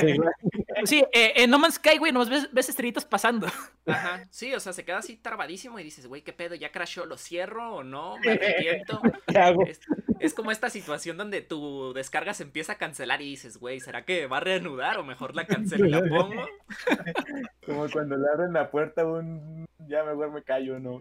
[0.00, 0.16] Sí,
[0.84, 3.46] Sí, eh, en No Man's Sky, güey, nomás ves, ves estrellitas pasando.
[3.86, 6.54] Ajá, sí, o sea, se queda así trabadísimo y dices, güey, ¿qué pedo?
[6.56, 7.06] ¿Ya crashó?
[7.06, 8.16] ¿Lo cierro o no?
[8.24, 9.00] ¿Me arrepiento?
[9.28, 9.64] ¿qué hago?
[9.66, 9.80] Es,
[10.18, 14.04] es como esta situación donde tu descarga se empieza a cancelar y dices, güey, ¿será
[14.04, 16.31] que va a reanudar o mejor la cancelo y la pongo?
[17.66, 19.64] Como cuando le abren la puerta un...
[19.88, 21.00] Ya mejor me callo, ¿no?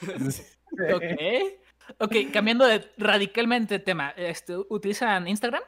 [0.94, 1.02] Ok.
[1.98, 4.10] Ok, cambiando de, radicalmente de tema.
[4.10, 5.62] Este, ¿Utilizan Instagram?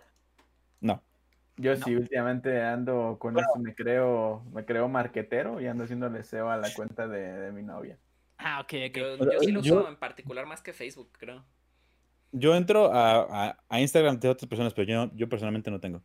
[0.81, 1.03] No.
[1.57, 6.51] Yo sí, últimamente ando con eso, me creo, me creo marquetero y ando haciéndole SEO
[6.51, 7.99] a la cuenta de, de mi novia.
[8.39, 8.97] Ah, ok, ok.
[8.97, 11.45] Yo, Pero, yo sí lo yo- uso en particular más que Facebook, creo.
[12.33, 16.03] Yo entro a, a- a Instagram de otras personas, pero yo, yo personalmente no tengo.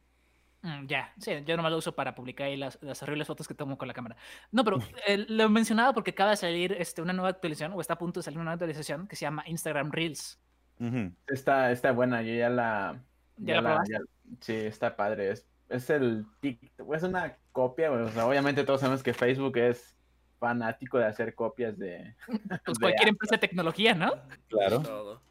[0.65, 3.53] Mm, ya, sí, yo nomás lo uso para publicar ahí las, las horribles fotos que
[3.53, 4.15] tomo con la cámara.
[4.51, 7.81] No, pero eh, lo he mencionado porque acaba de salir este, una nueva actualización, o
[7.81, 10.39] está a punto de salir una nueva actualización que se llama Instagram Reels.
[10.79, 11.11] Ujú.
[11.27, 12.99] Está, está buena, yo ya la...
[13.37, 13.99] ¿Ya la ya-
[14.39, 15.29] sí, está padre.
[15.29, 19.57] Es, es el TikTok, es una copia, güey, o sea, obviamente todos sabemos que Facebook
[19.57, 19.95] es
[20.39, 22.15] fanático de hacer copias de...
[22.65, 24.11] Pues de cualquier empresa de tecnología, ¿no?
[24.47, 24.81] Claro.
[24.81, 25.21] Todo.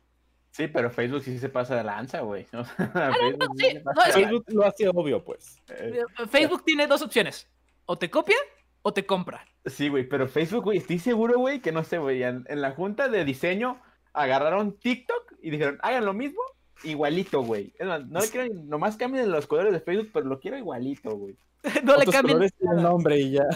[0.55, 2.47] Sí, pero Facebook sí se pasa de lanza, güey.
[2.53, 5.61] O sea, Facebook sí, no, es Facebook lo hace obvio, pues.
[5.67, 5.99] lanza.
[6.23, 7.49] Eh, Facebook tiene dos opciones.
[7.87, 8.37] O te copia
[8.83, 9.45] o te compra.
[9.67, 12.71] Sí, güey, pero Facebook, güey, estoy seguro, güey, que no sé, güey, en, en la
[12.71, 13.83] junta de diseño
[14.13, 16.41] agarraron TikTok y dijeron, hagan lo mismo,
[16.85, 17.75] igualito, güey.
[17.77, 21.11] Es más, no le quiero, nomás cambien los colores de Facebook, pero lo quiero igualito,
[21.17, 21.37] güey.
[21.83, 22.37] no le cambien.
[22.37, 23.47] colores y el nombre y ya.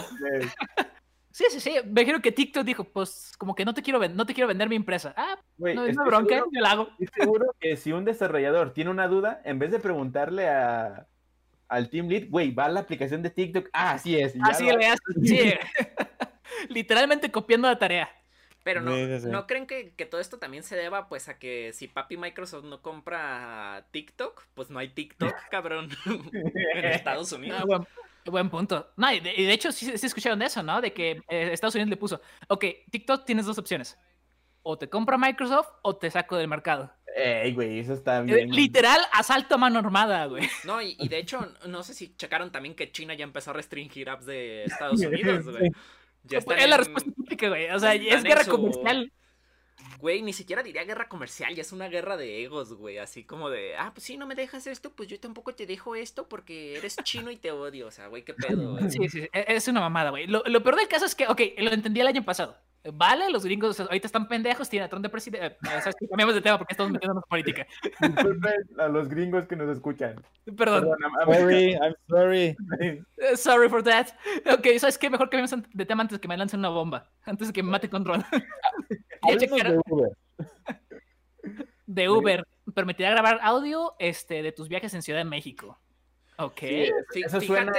[1.31, 1.75] Sí, sí, sí.
[1.85, 4.47] Me imagino que TikTok dijo, pues como que no te quiero, ven- no te quiero
[4.47, 5.13] vender mi empresa.
[5.15, 6.89] Ah, Güey, no es una bronca, seguro- yo la hago.
[6.99, 11.07] estoy seguro que si un desarrollador tiene una duda, en vez de preguntarle a,
[11.67, 14.35] al team lead, güey, va a la aplicación de TikTok, ah, así es.
[14.41, 15.01] Así lo le hace.
[15.23, 15.53] Sí.
[16.69, 18.09] Literalmente copiando la tarea.
[18.63, 19.27] Pero no, Sí, sí, sí.
[19.29, 22.65] ¿no creen que, que todo esto también se deba pues a que si papi Microsoft
[22.65, 25.89] no compra TikTok, pues no hay TikTok, cabrón,
[26.33, 27.59] en Estados Unidos?
[27.61, 27.87] Ah, buen,
[28.29, 28.91] buen punto.
[28.97, 30.81] No, y de, y de hecho sí, sí escucharon de eso, ¿no?
[30.81, 33.97] De que eh, Estados Unidos le puso, ok, TikTok tienes dos opciones.
[34.61, 36.91] O te compra Microsoft o te saco del mercado.
[37.15, 38.49] Ey, güey, eso está Eh, bien.
[38.51, 40.47] Literal, asalto a mano armada, güey.
[40.65, 43.53] No, y, y de hecho, no sé si checaron también que China ya empezó a
[43.53, 45.71] restringir apps de Estados Unidos, güey.
[46.23, 47.69] Ya están Es la respuesta típica, güey.
[47.71, 49.11] O sea, están es guerra su- comercial.
[49.99, 52.97] Güey, ni siquiera diría guerra comercial, ya es una guerra de egos, güey.
[52.99, 55.95] Así como de, ah, pues sí, no me dejas esto, pues yo tampoco te dejo
[55.95, 57.87] esto porque eres chino y te odio.
[57.87, 58.89] O sea, güey, qué pedo, güey.
[58.89, 60.27] Sí, sí, e- es una mamada, güey.
[60.27, 62.57] Lo, lo peor del caso es que, ok, lo entendí el año pasado.
[62.93, 65.45] Vale, los gringos ahorita están pendejos, tienen a Trump de presidente.
[65.47, 65.57] eh.
[66.09, 67.67] Cambiamos de tema porque estamos metiéndonos en política.
[67.99, 70.15] Disculpen a los gringos que nos escuchan.
[70.57, 70.85] Perdón.
[70.85, 72.57] Perdón, a- Sorry, I'm sorry.
[73.35, 74.07] Sorry for that.
[74.51, 75.09] Ok, ¿sabes qué?
[75.09, 77.09] Mejor cambiamos an- de tema antes de que me lancen una bomba.
[77.25, 78.03] Antes de que me mate con
[79.39, 80.17] checaron de Uber.
[81.85, 82.47] de Uber.
[82.73, 85.79] Permitirá grabar audio este, de tus viajes en Ciudad de México.
[86.37, 86.59] Ok.
[87.11, 87.73] Sí, eso suena,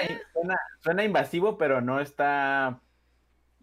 [0.83, 2.81] suena invasivo, pero no está.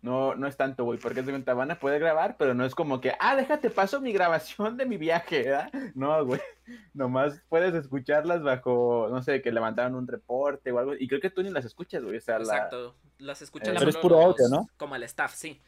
[0.07, 2.73] No, no es tanto, güey, porque de cuenta van a poder grabar, pero no es
[2.73, 5.69] como que, ah, déjate paso mi grabación de mi viaje, ¿verdad?
[5.95, 6.39] No, güey.
[6.93, 11.29] Nomás puedes escucharlas bajo, no sé, que levantaron un reporte o algo, y creo que
[11.29, 12.17] tú ni las escuchas, güey.
[12.17, 12.95] O sea, la, Exacto.
[13.19, 14.69] Las escuchan Eh, Pero es puro audio, ¿no?
[14.77, 15.59] Como el staff, sí.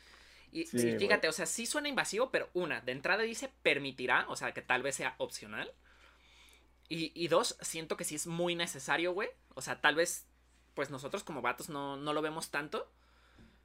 [0.54, 1.00] Y, Sí, y güey.
[1.00, 4.62] fíjate, o sea, sí suena invasivo, pero una, de entrada dice permitirá, o sea, que
[4.62, 5.70] tal vez sea opcional.
[6.88, 9.30] Y, y dos, siento que sí es muy necesario, güey.
[9.54, 10.26] O sea, tal vez,
[10.76, 12.90] pues nosotros como vatos no, no lo vemos tanto.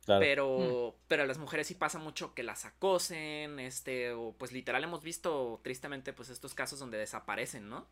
[0.04, 0.20] Claro.
[0.20, 4.84] Pero, pero a las mujeres sí pasa mucho que las acosen, este, o pues literal
[4.84, 7.86] hemos visto tristemente pues estos casos donde desaparecen, ¿no?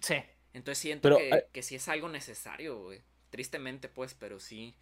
[0.00, 0.16] Sí.
[0.52, 3.02] Entonces siento Pero que, hay- que sí es algo necesario, güey.
[3.30, 4.74] Tristemente, pues, pero sí.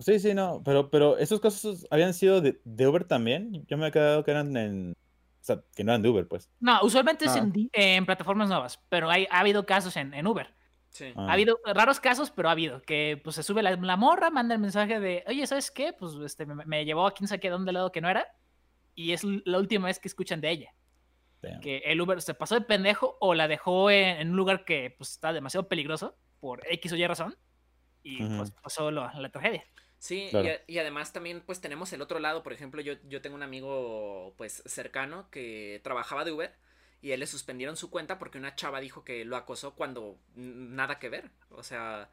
[0.00, 3.64] Sí, sí, no, pero, pero esos casos habían sido de, de Uber también.
[3.66, 4.92] Yo me he quedado que eran en.
[5.40, 6.48] O sea, que no eran de Uber, pues.
[6.60, 7.38] No, usualmente es Ah.
[7.38, 10.54] en, en plataformas nuevas, pero hay, ha habido casos en, en Uber.
[10.98, 11.12] Sí.
[11.16, 11.26] Ah.
[11.28, 12.82] Ha habido raros casos, pero ha habido.
[12.82, 15.92] Que pues se sube la, la morra, manda el mensaje de, oye, ¿sabes qué?
[15.92, 18.26] Pues este, me, me llevó a quién sabe qué dónde lado que no era.
[18.94, 20.74] Y es la última vez que escuchan de ella.
[21.40, 21.60] Damn.
[21.60, 24.92] Que el Uber se pasó de pendejo o la dejó en, en un lugar que
[24.98, 27.36] pues está demasiado peligroso por X o Y razón.
[28.02, 28.60] Y pues Ujú.
[28.62, 29.64] pasó lo- la tragedia.
[29.98, 30.48] Sí, y Claro.
[30.48, 33.42] a- y, además también pues tenemos el otro lado, por ejemplo, yo, yo tengo un
[33.44, 36.54] amigo pues cercano que trabajaba de Uber
[37.00, 40.98] y él le suspendieron su cuenta porque una chava dijo que lo acosó cuando nada
[40.98, 42.10] que ver, o sea,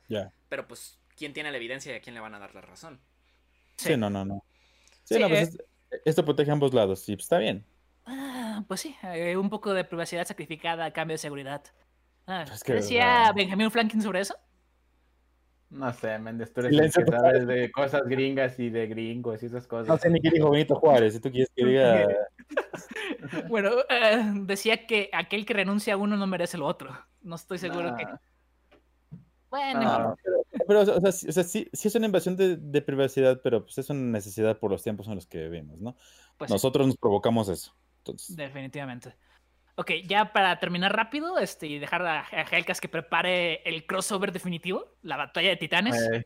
[0.50, 3.00] pero pues ¿quién tiene la evidencia y a quién le van a dar la razón?
[3.78, 3.98] Sí.
[3.98, 4.44] no, no, no.
[5.04, 5.58] Sí, Sí, no, pues eh.
[5.90, 7.66] es- esto protege a ambos lados, sí, pues, está bien.
[8.06, 11.64] Ah, pues sí, eh, un poco de privacidad sacrificada a cambio de seguridad.
[12.28, 13.34] Ah, Pues ¿Qué que, decía ah.
[13.34, 14.36] Benjamin Franklin sobre eso?
[15.76, 19.48] No sé, Méndez, tú eres el que sabes de cosas gringas y de gringos y
[19.48, 19.90] esas cosas.
[19.90, 22.08] No sé ni qué dijo Benito Juárez, si tú quieres que diga...
[23.50, 26.96] Bueno, eh, decía que aquel que renuncia a uno no merece lo otro.
[27.22, 28.06] No estoy seguro que.
[29.50, 30.10] Bueno, No.
[30.12, 32.82] en fin, Pero, o sea, sí, o sea, sí, sí es una invasión de, de
[32.82, 35.96] privacidad, pero pues es una necesidad por los tiempos en los que vivimos, ¿no?
[36.38, 37.76] pues sí, Nosotros nos provocamos eso.
[37.98, 39.16] Entonces, definitivamente.
[39.78, 44.32] Ok, ya para terminar rápido este, y dejar a, a Helcas que prepare el crossover
[44.32, 45.96] definitivo, la batalla de titanes.
[46.14, 46.26] Eh,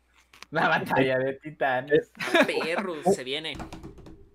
[0.52, 2.12] la batalla de titanes.
[2.47, 3.58] Perros, se viene.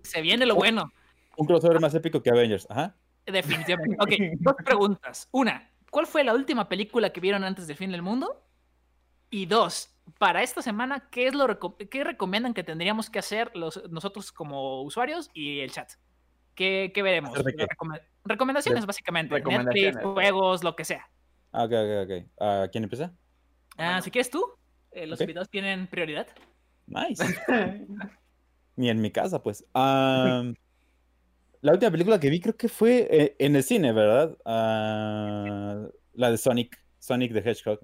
[0.03, 0.91] Se viene lo bueno,
[1.37, 2.67] un crossover más épico que Avengers.
[2.69, 2.95] Ajá.
[3.25, 3.95] definitivamente.
[3.99, 4.11] Ok,
[4.41, 5.29] dos preguntas.
[5.31, 8.41] Una, ¿cuál fue la última película que vieron antes del fin del mundo?
[9.29, 9.89] Y dos,
[10.19, 14.31] para esta semana, ¿qué es lo reco- qué recomiendan que tendríamos que hacer los, nosotros
[14.31, 15.89] como usuarios y el chat?
[16.53, 17.37] ¿Qué, qué veremos?
[18.25, 19.33] Recome- recomendaciones, básicamente.
[19.35, 19.95] recomendaciones.
[19.95, 21.07] Netflix, juegos, lo que sea.
[21.51, 22.25] Ah, ok, ok, ok.
[22.39, 23.13] Ah, ¿Quién empieza?
[23.77, 24.01] Ah, Bueno.
[24.01, 24.43] si quieres tú,
[24.91, 25.21] eh, los Ok.
[25.23, 26.27] invitados tienen prioridad.
[26.87, 27.23] Nice.
[28.75, 29.63] Ni en mi casa, pues.
[29.73, 34.37] La última película que vi creo que fue eh, en el cine, ¿verdad?
[34.45, 37.79] Ah, la de Sonic, Sonic the Hedgehog.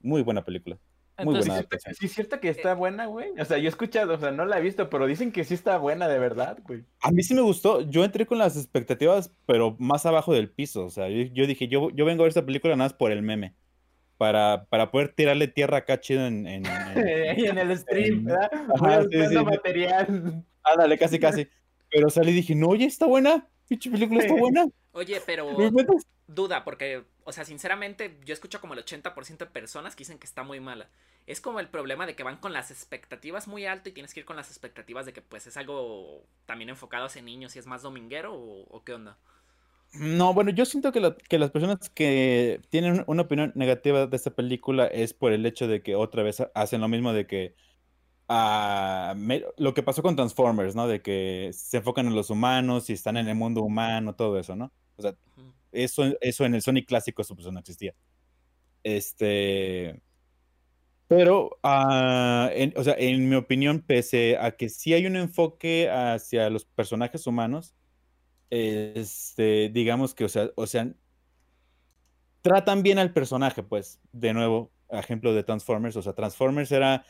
[0.00, 0.78] Muy buena película.
[1.18, 3.30] Muy Entonces, buena Sí, es cierto que está buena, güey.
[3.38, 5.54] O sea, yo he escuchado, o sea, no la he visto, pero dicen que sí
[5.54, 6.84] está buena de verdad, güey.
[7.02, 7.82] A mí sí me gustó.
[7.82, 10.84] Yo entré con las expectativas, pero más abajo del piso.
[10.84, 13.12] O sea, yo, yo dije, yo, yo vengo a ver esta película nada más por
[13.12, 13.54] el meme.
[14.16, 16.46] Para, para poder tirarle tierra acá chido en...
[16.48, 16.64] en-
[16.96, 18.50] en- el stream, en- ¿verdad?
[18.74, 20.44] Ajá, sí, sí, material.
[20.64, 21.48] Ándale, casi, casi.
[21.90, 23.48] Pero salí y dije, no, oye, está buena.
[23.68, 24.66] Pinche película está buena.
[24.92, 25.70] Oye, pero
[26.26, 30.26] duda, porque, o sea, sinceramente, yo escucho como el 80% de personas que dicen que
[30.26, 30.88] está muy mala.
[31.26, 34.20] Es como el problema de que van con las expectativas muy alto y tienes que
[34.20, 37.66] ir con las expectativas de que pues es algo también enfocado hacia niños y es
[37.66, 39.16] más dominguero o, qué onda.
[39.94, 44.16] No, bueno, yo siento que, la- que las personas que tienen una opinión negativa de
[44.16, 47.26] esta película es por el hecho de que otra vez ha- hacen lo mismo de
[47.26, 47.54] que
[49.16, 50.86] me- lo que pasó con Transformers, ¿no?
[50.88, 54.56] De que se enfocan en los humanos y están en el mundo humano, todo eso,
[54.56, 54.72] ¿no?
[54.96, 55.14] O sea.
[55.74, 57.94] Eso, eso en el Sonic clásico eso pues no existía.
[58.82, 60.00] Este,
[61.08, 65.90] pero, ah, en- o sea, en mi opinión, pese a que sí hay un enfoque
[65.90, 67.74] hacia los personajes humanos,
[68.50, 70.92] este, digamos que, o sea, o sea,
[72.42, 77.04] tratan bien al personaje, pues, de nuevo, ejemplo de Transformers, o sea, Transformers era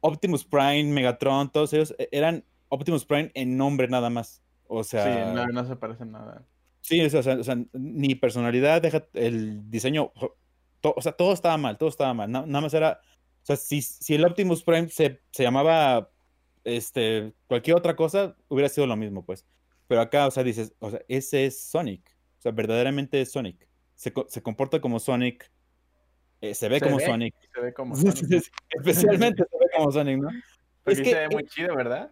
[0.00, 4.42] Optimus Prime, Megatron, todos ellos e- eran Optimus Prime en nombre nada más.
[4.66, 6.46] O sea, Sí, no, no se parece en nada.
[6.90, 10.12] Sí, o sea, o sea, ni personalidad, deja el diseño,
[10.80, 12.30] to- o sea, todo estaba mal, todo estaba mal.
[12.30, 13.00] na- nada más era,
[13.42, 16.10] o sea, si, si el Optimus Prime se, se llamaba
[16.64, 19.46] este, cualquier otra cosa, hubiera sido lo mismo, pues.
[19.86, 22.02] Pero acá, o sea, dices, o sea, ese es Sonic.
[22.38, 23.68] O sea, verdaderamente es Sonic.
[23.94, 25.50] Se, se comporta como Sonic,
[26.40, 27.34] eh, se ve Se como ve, Sonic.
[27.54, 27.94] Se ve como.
[27.96, 28.50] Sonic.
[28.70, 30.28] Especialmente se ve como Sonic, ¿no?
[30.82, 32.10] Porque Es que- se ve muy chido, ¿verdad?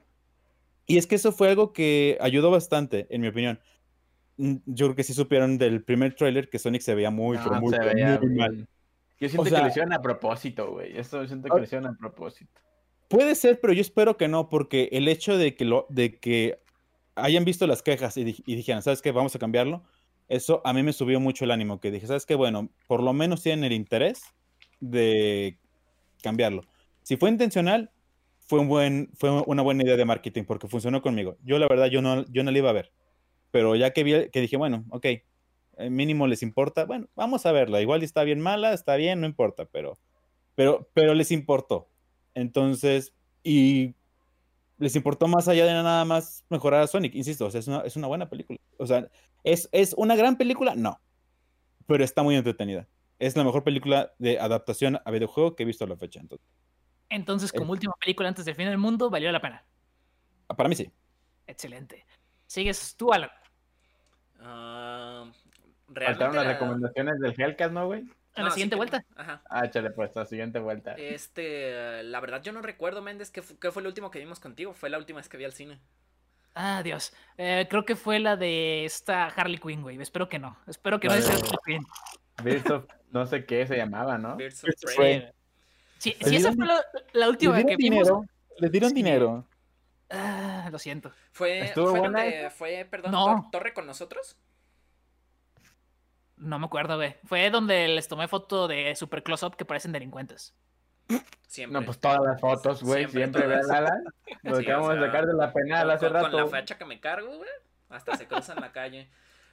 [0.86, 3.60] Y es que eso fue algo que ayudó bastante, en mi opinión.
[4.38, 7.60] Yo creo que sí supieron del primer tráiler que Sonic se veía muy, pero No,
[7.60, 8.36] muy, se pero veía muy bien.
[8.36, 8.68] mal.
[9.20, 10.96] Yo siento que sea- lo hicieron a propósito, güey.
[10.96, 11.58] Esto siento que Ah.
[11.58, 12.50] lo hicieron a propósito.
[13.08, 16.60] Puede ser, pero yo espero que no, porque el hecho de que, lo, de que
[17.16, 19.10] hayan visto las quejas y, y dijeran, ¿sabes qué?
[19.12, 19.82] Vamos a cambiarlo.
[20.28, 22.34] Eso a mí me subió mucho el ánimo, que dije, ¿sabes qué?
[22.36, 24.22] Bueno, por lo menos tienen el interés
[24.78, 25.58] de
[26.22, 26.62] cambiarlo.
[27.02, 27.90] Si fue intencional,
[28.46, 31.36] fue, un buen, fue una buena idea de marketing, porque funcionó conmigo.
[31.44, 32.92] Yo la verdad, yo no, yo no la iba a ver.
[33.50, 37.52] Pero ya que vi, que dije, bueno, ok, eh, mínimo les importa, bueno, vamos a
[37.52, 37.80] verla.
[37.80, 39.98] Igual está bien mala, está bien, no importa, pero,
[40.54, 41.88] pero, pero les importó.
[42.34, 43.94] Entonces, y
[44.78, 47.80] les importó más allá de nada más mejorar a Sonic, insisto, o sea, es una,
[47.80, 48.58] es una buena película.
[48.78, 49.08] O sea,
[49.44, 50.74] ¿es, ¿es una gran película?
[50.76, 51.00] No,
[51.86, 52.86] pero está muy entretenida.
[53.18, 56.20] Es la mejor película de adaptación a videojuego que he visto a la fecha.
[56.20, 56.46] Entonces,
[57.10, 57.58] Entonces, Eh.
[57.58, 59.64] como última película antes del fin del mundo, valió la pena.
[60.56, 60.90] para mí sí.
[61.46, 62.04] Excelente.
[62.48, 63.30] Sigues tú, Alan.
[64.40, 65.24] Ah,
[65.94, 68.00] Faltaron las la- recomendaciones del Hellcast, ¿no, güey?
[68.00, 69.04] En la No, siguiente vuelta.
[69.16, 69.42] Ajá.
[69.50, 70.92] Ah, échale pues, la siguiente vuelta.
[70.94, 74.74] Este, la verdad yo no recuerdo, Méndez, ¿qué, qué fue lo último que vimos contigo?
[74.74, 75.78] Fue la última vez que vi al cine.
[76.54, 77.12] Ah, Dios.
[77.36, 80.00] Eh, creo que fue la de esta Harley Quinn, güey.
[80.00, 80.56] Espero que no.
[80.66, 81.86] Espero que no La sea de- Harley Quinn.
[82.42, 84.36] Birds of- no sé qué se llamaba, ¿no?
[84.36, 85.30] Birds of Prey.
[85.98, 86.80] Sí, si esa dieron- fue la,
[87.12, 87.98] la última dieron que vimos.
[88.06, 88.24] dinero.
[88.58, 88.94] Le dieron Sí.
[88.94, 89.44] dinero.
[90.10, 91.12] Ah, lo siento.
[91.32, 92.50] Fue, ¿Estuvo fue buena donde esa?
[92.50, 93.24] fue, perdón, No.
[93.26, 94.36] Tor- Torre con nosotros.
[96.36, 97.16] No me acuerdo, güey.
[97.24, 100.54] Fue donde les tomé foto de super close-up que parecen delincuentes.
[101.48, 101.80] Siempre.
[101.80, 104.04] No, pues todas las fotos, güey, Siempre vean Alan.
[104.42, 106.30] Lo Sí, acabamos o de sea, sacar de la penal hace con- rato.
[106.30, 107.50] con la fecha que me cargo, güey.
[107.88, 109.08] Hasta se cruzan la calle.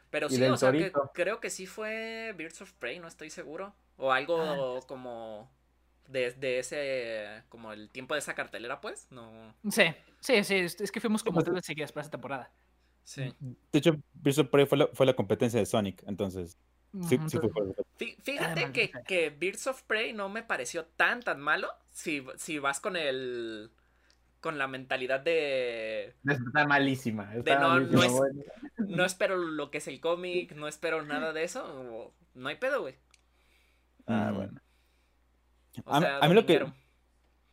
[0.10, 3.74] Pero sí, o sea, que creo que sí fue Birds of Prey, no estoy seguro.
[3.98, 4.86] O algo Ah.
[4.88, 5.50] como
[6.08, 9.08] de, de ese, como el tiempo de esa cartelera, pues.
[9.12, 9.84] No, Sí,
[10.20, 10.56] sí, sí.
[10.80, 12.52] Es que fuimos como pues, tres seguidas para esta temporada.
[13.04, 13.34] sí.
[13.72, 16.58] De hecho, Birds of Prey fue la, fue la competencia de Sonic, entonces
[17.08, 17.74] sí, fue
[18.24, 22.80] Fíjate que, que Birds of Prey no me pareció tan tan malo si, si vas
[22.80, 23.72] con el
[24.42, 27.34] con la mentalidad de Está malísima.
[27.36, 28.32] Está no- no malísima, es- güey.
[28.96, 32.82] no espero lo que es el cómic, no espero nada de eso, no hay pedo,
[32.82, 32.96] güey.
[34.08, 34.60] Ah, bueno.
[35.86, 36.66] O A mí- sea, a mí lo que-.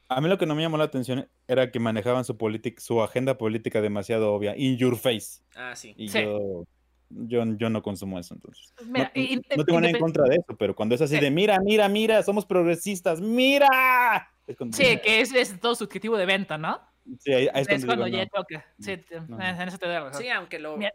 [0.08, 2.36] A mí lo que no me llamó la atención era que manejaban su
[2.78, 5.40] su agenda política demasiado obvia, in your face.
[5.56, 5.94] Ah, sí.
[5.96, 6.22] Y Sí.
[6.22, 6.64] yo,
[7.08, 8.74] yo, yo no consumo eso, entonces.
[8.86, 9.10] Mira,
[9.56, 11.20] no, tengo nada en contra de eso, pero cuando es así Sí.
[11.22, 14.28] de mira, mira, mira, somos progresistas, mira.
[14.46, 16.78] Es cuando, Sí, que es, es todo su objetivo de venta, ¿no?
[17.18, 18.30] Sí, ahí- ahí es Es, cuando cuando digo, ya no.
[18.42, 18.66] choca.
[18.80, 19.40] Sí, te- no.
[19.40, 20.20] en eso te doy razón.
[20.22, 20.92] Sí, aunque lo Mira.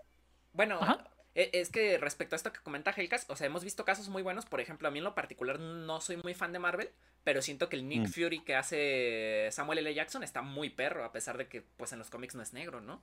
[0.53, 1.03] bueno, Ajá.
[1.38, 4.23] E- es que respecto a esto que comenta Helcas, o sea, hemos visto casos muy
[4.23, 6.89] buenos, por ejemplo, a mí en lo particular no soy muy fan de Marvel,
[7.23, 8.11] pero siento que el Nick Mm.
[8.11, 9.93] Fury que hace Samuel L.
[9.93, 12.81] Jackson está muy perro, a pesar de que pues en los cómics no es negro,
[12.81, 13.01] ¿no?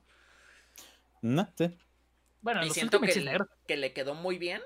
[1.21, 1.75] No, sí.
[2.41, 4.61] Bueno, Y siento que, que le quedó muy bien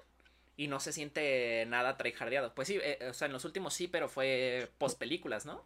[0.57, 2.53] y no se siente nada tryhardeado.
[2.53, 5.63] Pues sí, eh, o sea, en los últimos sí, pero fue post películas, ¿no?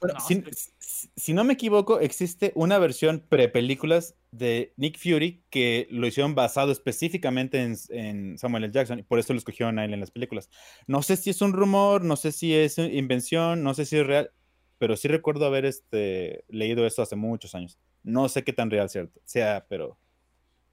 [0.00, 0.70] Bueno, No, si, sí.
[0.78, 6.34] si- si no me equivoco, existe una versión pre-películas de Nick Fury que lo hicieron
[6.34, 8.72] basado específicamente en, en Samuel L.
[8.72, 10.50] Jackson y por eso lo escogieron a él en las películas.
[10.86, 14.06] No sé si es un rumor, no sé si es invención, no sé si es
[14.06, 14.30] real,
[14.78, 17.78] pero sí recuerdo haber este, leído esto hace muchos años.
[18.02, 19.98] No sé qué tan real cierto, sea, pero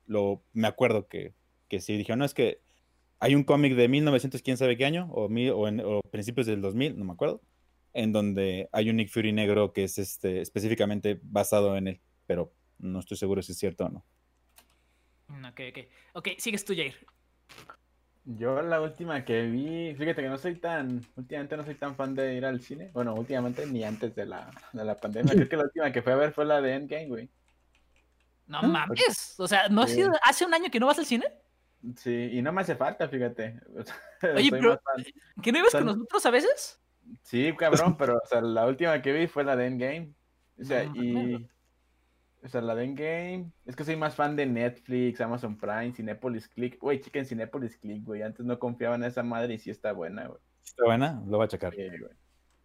[0.05, 1.33] lo, me acuerdo que,
[1.69, 2.59] que sí dijeron, no, es que
[3.19, 6.45] hay un cómic de 1900, quién sabe qué año, o, mil- o, en- o principios
[6.45, 7.41] del 2000, no me acuerdo
[7.93, 12.53] en donde hay un Nick Fury negro que es este, específicamente basado en él, pero
[12.79, 14.05] no estoy seguro si es cierto o no.
[15.27, 15.85] Mm, Ok, ok.
[16.13, 16.95] Ok, sigues tú, Jair.
[18.25, 22.15] Yo la última que vi, fíjate que no soy tan, últimamente no soy tan fan
[22.15, 22.89] de ir al cine.
[22.93, 25.33] Bueno, últimamente ni antes de la, de la pandemia.
[25.33, 27.29] Creo que la última que fui a ver fue la de Endgame, güey.
[28.47, 28.67] No ¿Ah?
[28.67, 29.35] mames.
[29.37, 31.25] O sea, ¿no ha sido hace un año que no vas al cine?
[31.97, 33.59] Sí, y no me hace falta, fíjate.
[34.35, 34.81] Oye, pero-.
[35.41, 36.79] ¿Que no ibas con Son- nosotros a veces?
[37.21, 40.13] Sí, cabrón, pero o sea, la última que vi fue la de Endgame.
[40.59, 41.47] O sea, No y.
[42.43, 43.51] O sea, la de Endgame.
[43.65, 46.79] Es que soy más fan de Netflix, Amazon Prime, Cinepolis Click.
[46.79, 48.21] Güey, chiquen Cinepolis Click, güey.
[48.21, 50.39] Antes no confiaba en esa madre y sí está buena, güey.
[50.65, 51.21] ¿Está buena?
[51.27, 51.73] Lo voy a checar.
[51.73, 52.11] Sí, güey.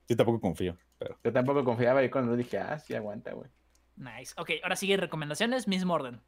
[0.09, 1.19] Yo tampoco confío, pero...
[1.23, 3.51] Yo tampoco confiaba y cuando lo dije, ah, sí aguanta, güey.
[3.97, 4.33] Nice.
[4.39, 6.21] Ok, ahora sigue recomendaciones, mismo orden.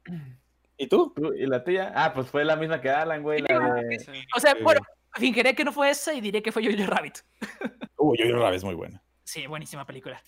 [0.77, 1.11] ¿Y tú?
[1.15, 1.91] ¿Tú y la tuya?
[1.95, 3.41] Ah, pues fue la misma que Alan, güey.
[3.41, 3.99] La de.
[3.99, 4.11] Sí.
[4.35, 4.63] O sea, Sí.
[4.63, 4.81] bueno,
[5.13, 7.17] fingeré que no fue esa y diré que fue Jojo Rabbit.
[8.01, 9.01] Uy, yo Rabbit es muy buena.
[9.23, 10.21] Sí, buenísima película.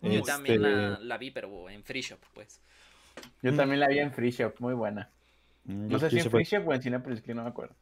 [0.00, 2.60] Yo Este, también la, la vi, pero en Free Shop, pues.
[3.42, 3.56] Yo Mm.
[3.56, 5.10] también la vi en Free Shop, muy buena.
[5.64, 7.74] mm, No sé si en Free Shop o en Cinepolis Click, no me acuerdo.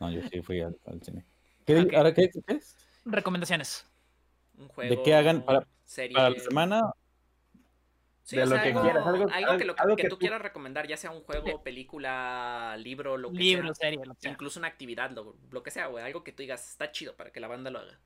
[0.00, 1.24] No, yo sí fui al, al cine.
[1.66, 1.94] ¿Qué, Ok.
[1.94, 2.76] ¿Ahora qué, qué es?
[3.04, 3.86] Recomendaciones.
[4.58, 5.02] Un juego.
[5.02, 6.14] qué hagan para- serie.
[6.14, 6.82] ¿Para la semana?
[8.28, 10.02] Sí, de o lo sea, que algo, quieras, algo- algo que, lo que, algo que
[10.02, 13.86] que tú tú- quieras recomendar, ya sea un juego, película, libro, lo que Libro, sea.
[13.88, 14.30] serie, lo que sea.
[14.32, 16.04] Incluso una actividad, lo, lo que sea, güey.
[16.04, 17.98] Algo que tú digas, está chido para que la banda lo haga.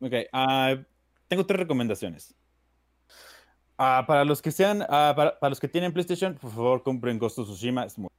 [0.00, 0.74] Ok, ah,
[1.28, 2.34] tengo tres recomendaciones.
[3.78, 7.16] Ah, para los que sean, ah, para, para los que tienen PlayStation, por favor compren
[7.18, 7.84] Ghost of Tsushima.
[7.84, 8.10] Es, muy-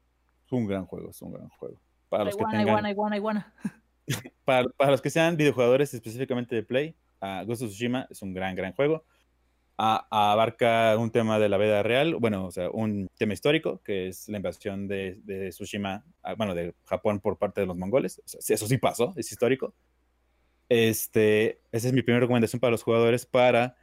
[0.46, 1.76] es un gran juego, es un gran juego.
[2.08, 3.54] Para los que Iguana, tengan, iguana, iguana, iguana.
[4.46, 6.96] para, para los que sean videojugadores específicamente de Play,
[7.46, 9.04] Ghost of Tsushima es un gran, gran juego.
[9.84, 14.30] Abarca un tema de la vida real, bueno, o sea, un tema histórico, que es
[14.30, 18.20] la invasión de, de Tsushima, ah, bueno, de Japón por parte de los mongoles.
[18.20, 19.74] O sea, sí, eso sí pasó, es histórico.
[20.70, 23.26] Este, esa es mi primera recomendación para los jugadores.
[23.26, 23.76] Para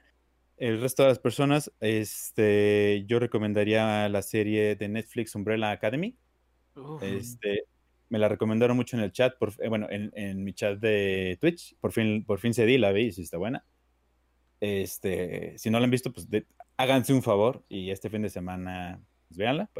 [0.56, 6.16] el resto de las personas, este, yo recomendaría la serie de Netflix Umbrella Academy.
[7.02, 7.64] Este,
[8.08, 11.38] me la recomendaron mucho en el chat, por, eh, bueno, en, en mi chat de
[11.40, 11.76] Twitch.
[11.80, 13.64] Por fin, por fin cedí, la vi y sí está buena.
[14.60, 16.46] Este, si no la han visto, pues de-
[16.76, 19.70] háganse un favor y este fin de semana, pues véanla.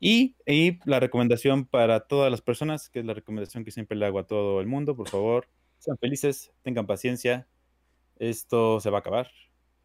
[0.00, 4.06] Y, y la recomendación para todas las personas, que es la recomendación que siempre le
[4.06, 7.46] hago a todo el mundo, por favor, sean felices, tengan paciencia.
[8.18, 9.30] Esto se va a acabar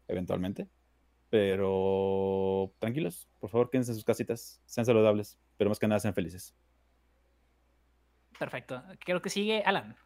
[0.08, 0.68] eventualmente.
[1.30, 6.14] Pero tranquilos, por favor, quédense en sus casitas, sean saludables, pero más que nada sean
[6.14, 6.54] felices.
[8.38, 8.82] Perfecto.
[9.00, 9.96] Creo que sigue Alan.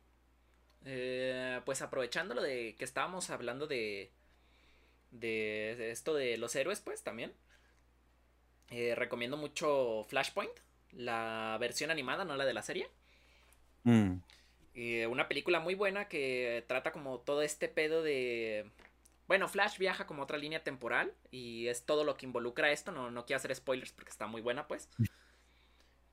[0.84, 4.12] Eh, pues aprovechando lo de que estábamos hablando de,
[5.12, 7.34] de, esto de los héroes, pues también.
[8.70, 10.52] eh, recomiendo mucho Flashpoint,
[10.92, 12.90] la versión animada, no la de la serie.
[13.86, 14.22] Mm,
[14.74, 18.70] Eh, una película muy buena que trata como todo este pedo de...
[19.28, 22.92] Bueno, Flash viaja como otra línea temporal y es todo lo que involucra esto.
[22.92, 24.88] No, no quiero hacer spoilers porque está muy buena, pues.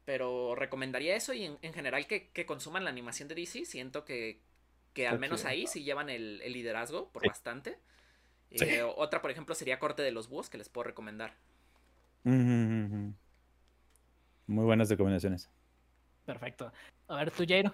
[0.06, 3.66] Pero recomendaría eso y en, en general que, que consuman la animación de DC.
[3.66, 4.42] Siento que,
[4.94, 7.80] que al menos ahí sí llevan el, el liderazgo por bastante.
[8.52, 8.66] Sí.
[8.66, 11.36] Eh, otra, por ejemplo, sería Corte de los Búhos que les puedo recomendar.
[12.24, 13.10] mm.
[14.48, 15.50] Muy buenas recomendaciones.
[16.26, 16.72] Perfecto.
[17.08, 17.74] A ver, tú, Jairo.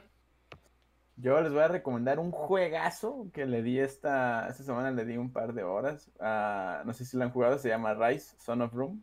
[1.18, 5.16] Yo les voy a recomendar un juegazo que le di esta, esta semana, le di
[5.16, 6.12] un par de horas.
[6.86, 9.02] No sé si lo han jugado, se llama Rise, Son of Room.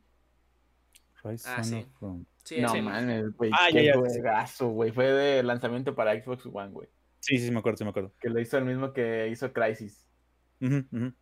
[1.25, 1.77] Rise Ah, Son sí.
[1.77, 2.25] of Rome.
[2.45, 2.83] Sí, no sí.
[2.83, 3.99] mames, güey, Ah, qué ya, ya.
[3.99, 4.91] juegazo, güey.
[4.91, 6.89] Fue de lanzamiento para Xbox One, güey.
[7.21, 8.13] Sí, sí, sí, me acuerdo, sí me acuerdo.
[8.21, 10.05] Que lo hizo el mismo que hizo Crysis.
[10.61, 11.13] Ujú, ujú.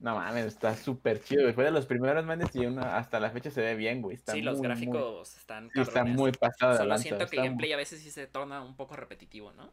[0.00, 1.52] No mames, está súper chido.
[1.52, 4.16] Fue de los primeros mandes y una- hasta la fecha se ve bien, güey.
[4.16, 6.16] Está Sí, los muy, muy- gráficos están sí, está cabrones.
[6.18, 7.02] muy pasado de Solo lanza.
[7.02, 9.70] siento que el gameplay a veces sí se torna un poco repetitivo, ¿no?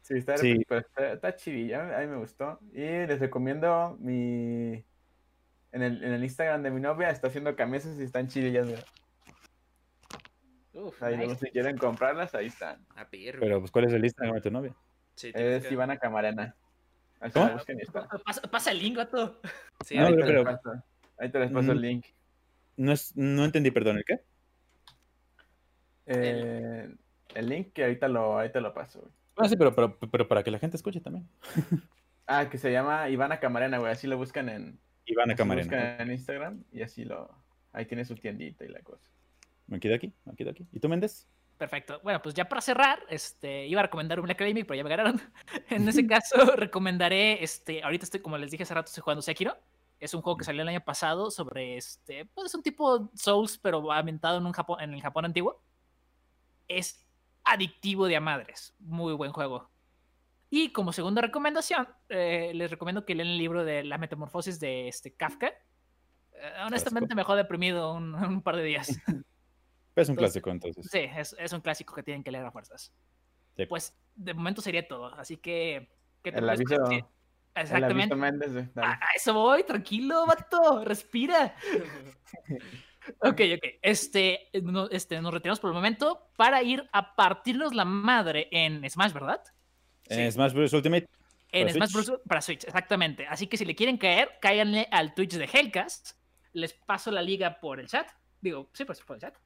[0.00, 0.64] Sí, está, Sí.
[0.66, 2.58] pero está, está chidilla, a mí me gustó.
[2.72, 4.82] Y les recomiendo mi...
[5.72, 8.66] En el, en el Instagram de mi novia está haciendo camisas y están chidillas.
[8.68, 8.80] güey.
[10.72, 11.26] Uf, Ahí nice.
[11.26, 12.84] luego si quieren comprarlas, ahí están.
[12.96, 13.06] A.
[13.10, 14.74] Pero, pues, ¿cuál es el Instagram de tu novia?
[15.14, 16.54] Sí, Es que- Ivana Camarena.
[17.18, 19.40] Pasa, pasa el link, gato.
[19.84, 20.82] Sí, No, ahí, te pero- les paso,
[21.18, 21.82] ahí te les paso el Mm.
[21.82, 22.06] link.
[22.76, 24.20] No, es, no entendí, perdón, ¿el qué?
[26.06, 26.94] Eh,
[27.34, 29.00] el link que ahorita lo, ahorita lo paso.
[29.00, 29.12] güey.
[29.36, 31.28] Ah, sí, pero, pero, pero para que la gente escuche también.
[32.28, 33.92] Ah, que se llama Ivana Camarena, güey.
[33.92, 35.62] Así lo buscan en, Ivana Camarena.
[35.70, 37.30] buscan en Instagram y así lo...
[37.72, 39.06] Ahí tiene su tiendita y la cosa.
[39.68, 40.66] Me quedo aquí, me quedo aquí.
[40.72, 41.28] ¿Y tú, Méndez?
[41.58, 42.00] Perfecto.
[42.02, 44.90] Bueno, pues ya para cerrar, este, iba a recomendar un Black Academy, pero ya me
[44.90, 45.20] ganaron.
[45.70, 49.56] en ese caso, recomendaré, este, ahorita estoy, como les dije hace rato, estoy jugando Sekiro.
[49.98, 53.56] Es un juego que salió el año pasado sobre, este, pues es un tipo Souls,
[53.56, 55.62] pero ambientado en un Japón, en el Japón antiguo.
[56.68, 57.06] Es
[57.44, 58.74] adictivo de a madres.
[58.78, 59.70] Muy buen juego.
[60.50, 64.88] Y como segunda recomendación, eh, les recomiendo que lean el libro de La Metamorfosis de
[64.88, 65.48] este, Kafka.
[65.48, 69.00] Eh, honestamente me dejó deprimido un, un par de días.
[69.96, 70.88] Es un Entonces, clásico, entonces.
[70.90, 72.92] Sí, es, es un clásico que tienen que leer a fuerzas.
[73.56, 73.66] Sí.
[73.66, 75.06] Pues de momento sería todo.
[75.14, 75.88] Así que.
[76.22, 77.04] ¿qué te El puedes aviso, decir?
[77.54, 78.14] el Exactamente.
[78.14, 78.70] aviso.
[78.74, 78.88] Dale.
[78.88, 80.84] A, a eso voy, tranquilo, vato.
[80.84, 81.56] Respira.
[83.20, 83.64] Ok, ok.
[83.82, 88.88] Este, no- este, nos retiramos por el momento para ir a partirnos la madre en
[88.90, 89.40] Smash, ¿verdad?
[90.08, 90.72] Eh, Smash Bros.
[90.72, 91.08] Ultimate.
[91.52, 92.06] En Smash Switch.
[92.08, 92.20] Bros.
[92.26, 93.24] para Switch, exactamente.
[93.28, 96.18] Así que si le quieren caer, cáiganle al Twitch de Hellcast.
[96.52, 98.10] Les paso la liga por el chat.
[98.40, 99.36] Digo, sí, pues por el chat.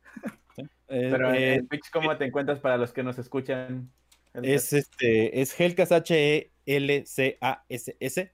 [0.88, 3.90] Eh, Pero eh, en Twitch, ¿cómo te encuentras para los que nos escuchan?
[4.34, 5.96] es este, es Helcas E
[6.66, 8.32] H-E-L-C-A-S-S.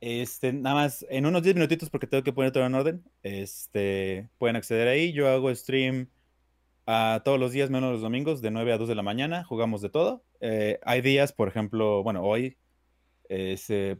[0.00, 3.04] Este, nada más, en unos 10 minutitos, porque tengo que poner todo en orden.
[3.22, 5.12] Este, pueden acceder ahí.
[5.12, 6.08] Yo hago stream
[6.86, 9.44] a todos los días, menos los domingos, de 9 a 2 de la mañana.
[9.44, 10.24] Jugamos de todo.
[10.40, 12.58] Eh, hay días, por ejemplo, bueno, hoy,
[13.28, 13.96] es, eh,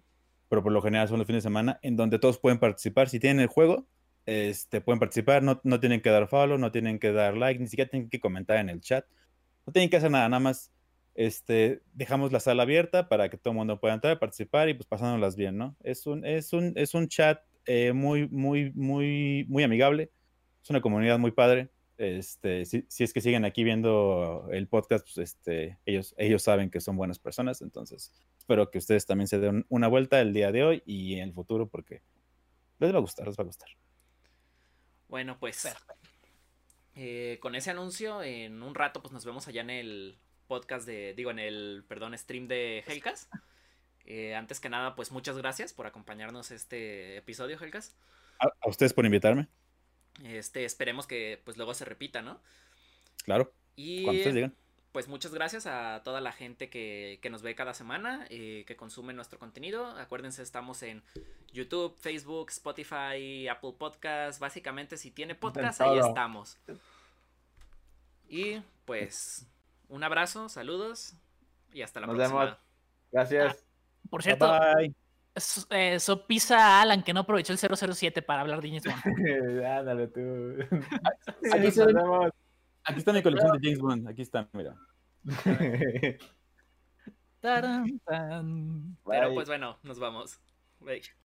[0.49, 3.09] pero por lo general son los fines de semana, en donde todos pueden participar.
[3.09, 3.87] Si tienen el juego,
[4.27, 5.43] este, pueden participar.
[5.43, 8.21] No, no tienen que dar follow, no tienen que dar like, ni siquiera tienen que
[8.21, 9.07] comentar en el chat.
[9.67, 10.73] No tienen que hacer nada, nada más
[11.15, 14.87] este, dejamos la sala abierta para que todo el mundo pueda entrar, participar y pues
[14.87, 15.77] pasándolas bien, ¿no?
[15.83, 20.11] Es un, es un, es un chat eh, muy, muy, muy, muy amigable.
[20.63, 21.71] Es una comunidad muy padre.
[21.99, 26.71] Este, si, si es que siguen aquí viendo el podcast, pues este, ellos, ellos saben
[26.71, 27.63] que son buenas personas.
[27.63, 31.29] Entonces, espero que ustedes también se den una vuelta el día de hoy y en
[31.29, 32.03] el futuro porque
[32.79, 33.69] les va a gustar, les va a gustar.
[35.13, 35.69] Bueno, pues
[36.95, 41.13] eh, con ese anuncio, en un rato, pues nos vemos allá en el podcast de,
[41.13, 43.31] digo, en el, perdón, stream de Hellcast.
[44.07, 47.95] Eh, antes que nada, pues muchas gracias por acompañarnos este episodio, Hellcast.
[48.39, 49.49] A, a ustedes por invitarme,
[50.25, 52.41] Este, esperemos que pues luego se repita, ¿no?
[53.23, 54.57] claro, Y cuando ustedes digan.
[54.93, 58.77] Pues muchas gracias a toda la gente que, que nos ve cada semana, eh, que
[58.77, 59.87] consume nuestro contenido.
[59.99, 61.03] Acuérdense, estamos en
[61.53, 64.39] YouTube, Facebook, Spotify, Apple Podcast.
[64.39, 66.59] Básicamente, si tiene podcast, ahí estamos.
[68.29, 69.47] Y pues,
[69.89, 71.15] un abrazo, saludos
[71.73, 72.45] y hasta la Nos próxima.
[72.45, 72.59] vemos.
[73.11, 73.65] Gracias.
[74.11, 74.95] Por cierto, Bye.
[75.37, 78.85] so, eh, so pisa a Alan que no aprovechó el 007 para hablar de James
[78.85, 79.65] Bond.
[79.65, 80.21] Ándale tú.
[81.41, 82.31] Nos de- vemos.
[82.85, 84.09] Aquí está mi colección de James Bond.
[84.09, 84.77] Aquí está, mira.
[87.41, 90.41] Pero pues bueno, nos vamos.
[90.81, 91.03] Bye.